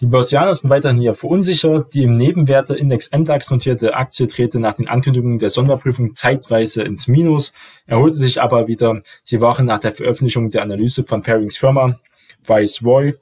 Die 0.00 0.06
Börsianer 0.06 0.54
sind 0.54 0.70
weiterhin 0.70 0.98
hier 0.98 1.14
verunsichert. 1.14 1.92
Die 1.92 2.04
im 2.04 2.16
Nebenwerte-Index 2.16 3.10
MDAX 3.10 3.50
notierte 3.50 3.94
Aktie 3.94 4.26
drehte 4.26 4.60
nach 4.60 4.74
den 4.74 4.88
Ankündigungen 4.88 5.38
der 5.38 5.50
Sonderprüfung 5.50 6.14
zeitweise 6.14 6.82
ins 6.82 7.08
Minus, 7.08 7.52
erholte 7.86 8.16
sich 8.16 8.40
aber 8.40 8.68
wieder. 8.68 9.00
Sie 9.22 9.40
waren 9.40 9.66
nach 9.66 9.80
der 9.80 9.92
Veröffentlichung 9.92 10.50
der 10.50 10.62
Analyse 10.62 11.04
von 11.04 11.22
Pairings 11.22 11.58
Firma 11.58 11.98
Viceroy 12.46 13.14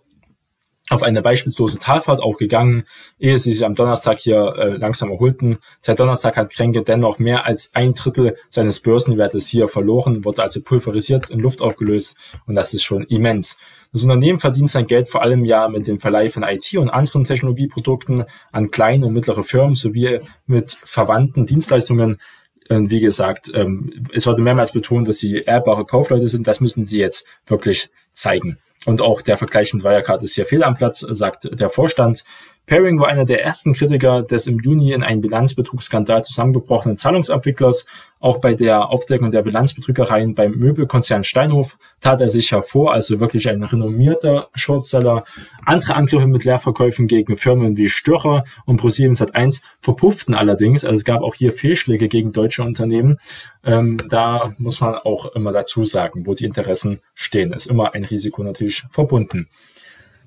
auf 0.88 1.03
eine 1.03 1.20
beispiellose 1.20 1.79
Talfahrt 1.79 2.20
auch 2.20 2.37
gegangen, 2.37 2.85
ehe 3.18 3.38
sie 3.38 3.53
sich 3.53 3.64
am 3.64 3.75
Donnerstag 3.75 4.18
hier 4.18 4.55
äh, 4.57 4.77
langsam 4.77 5.11
erholten. 5.11 5.59
Seit 5.81 5.99
Donnerstag 5.99 6.37
hat 6.37 6.53
Kränke 6.53 6.83
dennoch 6.83 7.18
mehr 7.18 7.44
als 7.44 7.75
ein 7.75 7.94
Drittel 7.94 8.37
seines 8.49 8.81
Börsenwertes 8.81 9.49
hier 9.49 9.66
verloren, 9.66 10.25
wurde 10.25 10.42
also 10.42 10.62
pulverisiert 10.62 11.31
in 11.31 11.40
Luft 11.40 11.61
aufgelöst 11.61 12.16
und 12.46 12.55
das 12.55 12.72
ist 12.72 12.85
schon 12.85 13.03
immens. 13.05 13.59
Das 13.92 14.03
Unternehmen 14.03 14.38
verdient 14.38 14.70
sein 14.70 14.87
Geld 14.87 15.09
vor 15.09 15.22
allem 15.22 15.44
ja 15.44 15.68
mit 15.68 15.87
dem 15.87 15.99
Verleih 15.99 16.29
von 16.29 16.42
IT 16.42 16.75
und 16.77 16.90
anderen 16.90 17.25
Technologieprodukten 17.25 18.25
an 18.53 18.70
kleine 18.70 19.07
und 19.07 19.12
mittlere 19.12 19.42
Firmen 19.42 19.75
sowie 19.75 20.20
mit 20.46 20.79
verwandten 20.85 21.46
Dienstleistungen. 21.46 22.18
Und 22.68 22.90
wie 22.90 23.01
gesagt, 23.01 23.51
ähm, 23.55 24.07
es 24.12 24.27
wurde 24.27 24.42
mehrmals 24.42 24.72
betont, 24.72 25.09
dass 25.09 25.18
sie 25.18 25.38
ehrbare 25.38 25.85
Kaufleute 25.85 26.29
sind. 26.29 26.46
Das 26.46 26.61
müssen 26.61 26.85
sie 26.85 26.99
jetzt 26.99 27.27
wirklich 27.46 27.90
zeigen. 28.11 28.59
Und 28.87 29.03
auch 29.03 29.20
der 29.20 29.37
Vergleich 29.37 29.75
mit 29.75 29.85
Wirecard 29.85 30.22
ist 30.22 30.37
hier 30.37 30.46
fehl 30.46 30.62
am 30.62 30.75
Platz, 30.75 31.01
sagt 31.01 31.49
der 31.53 31.68
Vorstand. 31.70 32.25
Pairing 32.66 32.98
war 32.98 33.07
einer 33.07 33.24
der 33.24 33.44
ersten 33.44 33.74
Kritiker 33.74 34.22
des 34.22 34.48
im 34.48 34.59
Juni 34.59 34.92
in 34.92 35.05
einen 35.05 35.20
Bilanzbetrugsskandal 35.20 36.24
zusammengebrochenen 36.24 36.96
Zahlungsabwicklers. 36.96 37.87
Auch 38.18 38.38
bei 38.38 38.55
der 38.55 38.90
Aufdeckung 38.90 39.31
der 39.31 39.42
Bilanzbetrügereien 39.42 40.35
beim 40.35 40.52
Möbelkonzern 40.52 41.22
Steinhof 41.22 41.79
tat 42.00 42.20
er 42.20 42.29
sich 42.29 42.50
hervor, 42.50 42.92
also 42.92 43.20
wirklich 43.20 43.48
ein 43.48 43.62
renommierter 43.62 44.48
Shortseller. 44.55 45.22
Andere 45.64 45.94
Angriffe 45.94 46.26
mit 46.26 46.44
Leerverkäufen 46.44 47.07
gegen 47.07 47.37
Firmen 47.37 47.76
wie 47.76 47.88
Störcher 47.88 48.42
und 48.64 48.81
Pro7 48.81 49.16
Sat1 49.16 49.62
verpufften 49.79 50.35
allerdings. 50.35 50.85
Also 50.85 50.96
es 50.96 51.05
gab 51.05 51.22
auch 51.22 51.37
hier 51.37 51.52
Fehlschläge 51.52 52.09
gegen 52.09 52.33
deutsche 52.33 52.64
Unternehmen. 52.64 53.18
Ähm, 53.64 53.98
da 54.09 54.57
muss 54.59 54.81
man 54.81 54.94
auch 54.96 55.26
immer 55.37 55.52
dazu 55.52 55.85
sagen, 55.85 56.26
wo 56.26 56.35
die 56.35 56.46
Interessen 56.46 56.98
stehen. 57.14 57.52
Ist 57.52 57.66
immer 57.66 57.94
ein 57.94 58.02
Risiko 58.02 58.42
natürlich 58.42 58.83
verbunden. 58.90 59.48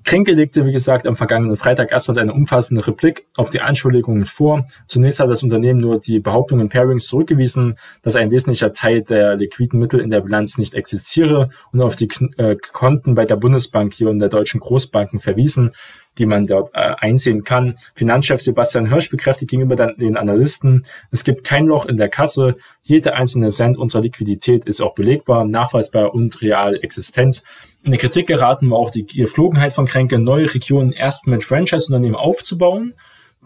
Kränke 0.04 0.32
legte, 0.32 0.66
wie 0.66 0.72
gesagt, 0.72 1.06
am 1.06 1.16
vergangenen 1.16 1.56
Freitag 1.56 1.92
erstmals 1.92 2.18
eine 2.18 2.32
umfassende 2.32 2.86
Replik 2.86 3.26
auf 3.36 3.50
die 3.50 3.60
Anschuldigungen 3.60 4.26
vor. 4.26 4.66
Zunächst 4.86 5.20
hat 5.20 5.30
das 5.30 5.42
Unternehmen 5.42 5.80
nur 5.80 6.00
die 6.00 6.20
Behauptungen 6.20 6.68
Pairings 6.68 7.06
zurückgewiesen, 7.06 7.76
dass 8.02 8.16
ein 8.16 8.30
wesentlicher 8.30 8.72
Teil 8.72 9.02
der 9.02 9.36
liquiden 9.36 9.78
Mittel 9.78 10.00
in 10.00 10.10
der 10.10 10.20
Bilanz 10.20 10.58
nicht 10.58 10.74
existiere 10.74 11.50
und 11.72 11.82
auf 11.82 11.96
die 11.96 12.08
äh, 12.38 12.56
Konten 12.72 13.14
bei 13.14 13.24
der 13.24 13.36
Bundesbank 13.36 13.94
hier 13.94 14.08
und 14.08 14.18
der 14.18 14.28
deutschen 14.28 14.60
Großbanken 14.60 15.20
verwiesen 15.20 15.72
die 16.18 16.26
man 16.26 16.46
dort 16.46 16.70
äh, 16.74 16.94
einsehen 16.98 17.44
kann. 17.44 17.76
Finanzchef 17.94 18.40
Sebastian 18.40 18.90
Hirsch 18.90 19.10
bekräftigt 19.10 19.50
gegenüber 19.50 19.76
den 19.76 20.16
Analysten, 20.16 20.84
es 21.10 21.24
gibt 21.24 21.44
kein 21.44 21.66
Loch 21.66 21.86
in 21.86 21.96
der 21.96 22.08
Kasse. 22.08 22.56
Jeder 22.82 23.14
einzelne 23.14 23.48
Cent 23.48 23.76
unserer 23.76 24.02
Liquidität 24.02 24.64
ist 24.66 24.80
auch 24.80 24.94
belegbar, 24.94 25.44
nachweisbar 25.44 26.14
und 26.14 26.40
real 26.42 26.76
existent. 26.82 27.42
In 27.82 27.92
der 27.92 28.00
Kritik 28.00 28.26
geraten 28.26 28.70
war 28.70 28.78
auch 28.78 28.90
die 28.90 29.06
Geflogenheit 29.06 29.72
von 29.72 29.86
Kränke, 29.86 30.18
neue 30.18 30.52
Regionen 30.52 30.92
erst 30.92 31.26
mit 31.26 31.44
Franchise-Unternehmen 31.44 32.16
aufzubauen 32.16 32.94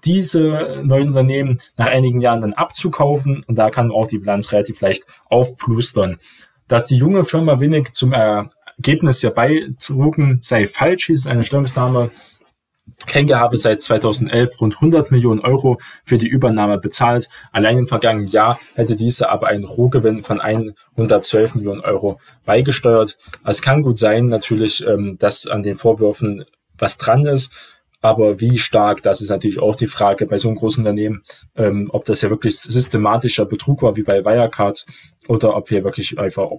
diese 0.05 0.83
neuen 0.85 1.09
Unternehmen 1.09 1.61
nach 1.77 1.87
einigen 1.87 2.21
Jahren 2.21 2.41
dann 2.41 2.53
abzukaufen 2.53 3.43
und 3.47 3.57
da 3.57 3.71
kann 3.71 3.91
auch 3.91 4.07
die 4.07 4.19
Bilanz 4.19 4.53
relativ 4.53 4.81
leicht 4.81 5.05
aufplustern. 5.27 6.19
Dass 6.69 6.87
die 6.87 6.97
junge 6.97 7.25
Firma 7.25 7.61
wenig 7.61 7.93
zum 7.93 8.13
Ergebnis 8.13 9.21
hier 9.21 9.31
beitrugen, 9.31 10.39
sei 10.41 10.67
falsch, 10.67 11.07
hieß 11.07 11.21
es 11.21 11.27
eine 11.27 11.45
Stellungnahme 11.45 12.11
Kränke 13.07 13.39
habe 13.39 13.57
seit 13.57 13.81
2011 13.83 14.61
rund 14.61 14.75
100 14.75 15.11
Millionen 15.11 15.41
Euro 15.41 15.79
für 16.05 16.19
die 16.19 16.29
Übernahme 16.29 16.79
bezahlt. 16.79 17.29
Allein 17.53 17.79
im 17.79 17.89
vergangenen 17.89 18.29
Jahr 18.29 18.59
hätte 18.75 18.97
diese 18.97 19.31
aber 19.31 19.49
einen 19.49 19.65
Rohgewinn 19.65 20.23
von 20.23 20.41
112 20.41 21.55
Millionen 21.55 21.81
Euro 21.81 22.21
beigesteuert. 22.45 23.19
Es 23.45 23.63
kann 23.63 23.83
gut 23.83 23.99
sein, 23.99 24.27
natürlich, 24.27 24.87
ähm, 24.87 25.17
dass 25.19 25.47
an 25.47 25.63
den 25.63 25.77
Vorwürfen 25.77 26.45
was 26.79 26.99
dran 26.99 27.27
ist. 27.27 27.53
Aber 28.01 28.39
wie 28.39 28.59
stark, 28.59 29.03
das 29.03 29.23
ist 29.23 29.31
natürlich 29.31 29.61
auch 29.61 29.77
die 29.77 29.87
Frage 29.87 30.27
bei 30.27 30.37
so 30.37 30.49
einem 30.49 30.59
großen 30.59 30.83
Unternehmen, 30.83 31.23
ähm, 31.57 31.89
ob 31.91 32.05
das 32.05 32.21
ja 32.21 32.29
wirklich 32.29 32.59
systematischer 32.59 33.47
Betrug 33.47 33.81
war 33.81 33.97
wie 33.97 34.03
bei 34.03 34.27
Wirecard 34.27 34.85
oder 35.27 35.57
ob 35.57 35.71
hier 35.71 35.85
wirklich 35.85 36.19
einfach 36.19 36.51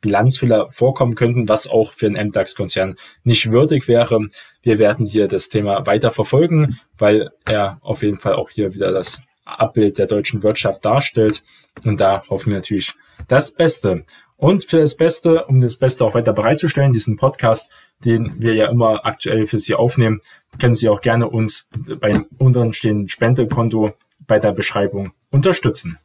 Bilanzfehler 0.00 0.70
vorkommen 0.70 1.16
könnten, 1.16 1.48
was 1.48 1.68
auch 1.68 1.92
für 1.92 2.06
einen 2.06 2.28
MDAX-Konzern 2.28 2.94
nicht 3.24 3.50
würdig 3.50 3.88
wäre. 3.88 4.28
Wir 4.62 4.78
werden 4.78 5.06
hier 5.06 5.28
das 5.28 5.48
Thema 5.48 5.86
weiter 5.86 6.10
verfolgen, 6.10 6.78
weil 6.98 7.30
er 7.46 7.78
auf 7.82 8.02
jeden 8.02 8.18
Fall 8.18 8.34
auch 8.34 8.50
hier 8.50 8.74
wieder 8.74 8.92
das 8.92 9.22
Abbild 9.44 9.98
der 9.98 10.06
deutschen 10.06 10.42
Wirtschaft 10.42 10.84
darstellt. 10.84 11.42
Und 11.84 12.00
da 12.00 12.24
hoffen 12.28 12.52
wir 12.52 12.58
natürlich 12.58 12.94
das 13.28 13.52
Beste. 13.52 14.04
Und 14.36 14.64
für 14.64 14.78
das 14.78 14.96
Beste, 14.96 15.44
um 15.46 15.60
das 15.60 15.76
Beste 15.76 16.04
auch 16.04 16.14
weiter 16.14 16.32
bereitzustellen, 16.32 16.92
diesen 16.92 17.16
Podcast, 17.16 17.70
den 18.04 18.40
wir 18.40 18.54
ja 18.54 18.68
immer 18.68 19.04
aktuell 19.04 19.46
für 19.46 19.58
Sie 19.58 19.74
aufnehmen, 19.74 20.20
können 20.58 20.74
Sie 20.74 20.88
auch 20.88 21.00
gerne 21.00 21.28
uns 21.28 21.68
beim 22.00 22.26
unteren 22.38 22.72
stehenden 22.72 23.08
Spendekonto 23.08 23.92
bei 24.26 24.38
der 24.38 24.52
Beschreibung 24.52 25.12
unterstützen. 25.30 25.98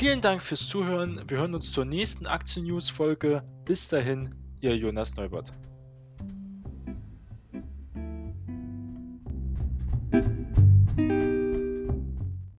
Vielen 0.00 0.22
Dank 0.22 0.42
fürs 0.42 0.66
Zuhören. 0.66 1.20
Wir 1.28 1.36
hören 1.36 1.54
uns 1.54 1.72
zur 1.72 1.84
nächsten 1.84 2.26
Aktien-News-Folge. 2.26 3.42
Bis 3.66 3.88
dahin, 3.88 4.34
Ihr 4.62 4.74
Jonas 4.74 5.14
Neubert. 5.14 5.52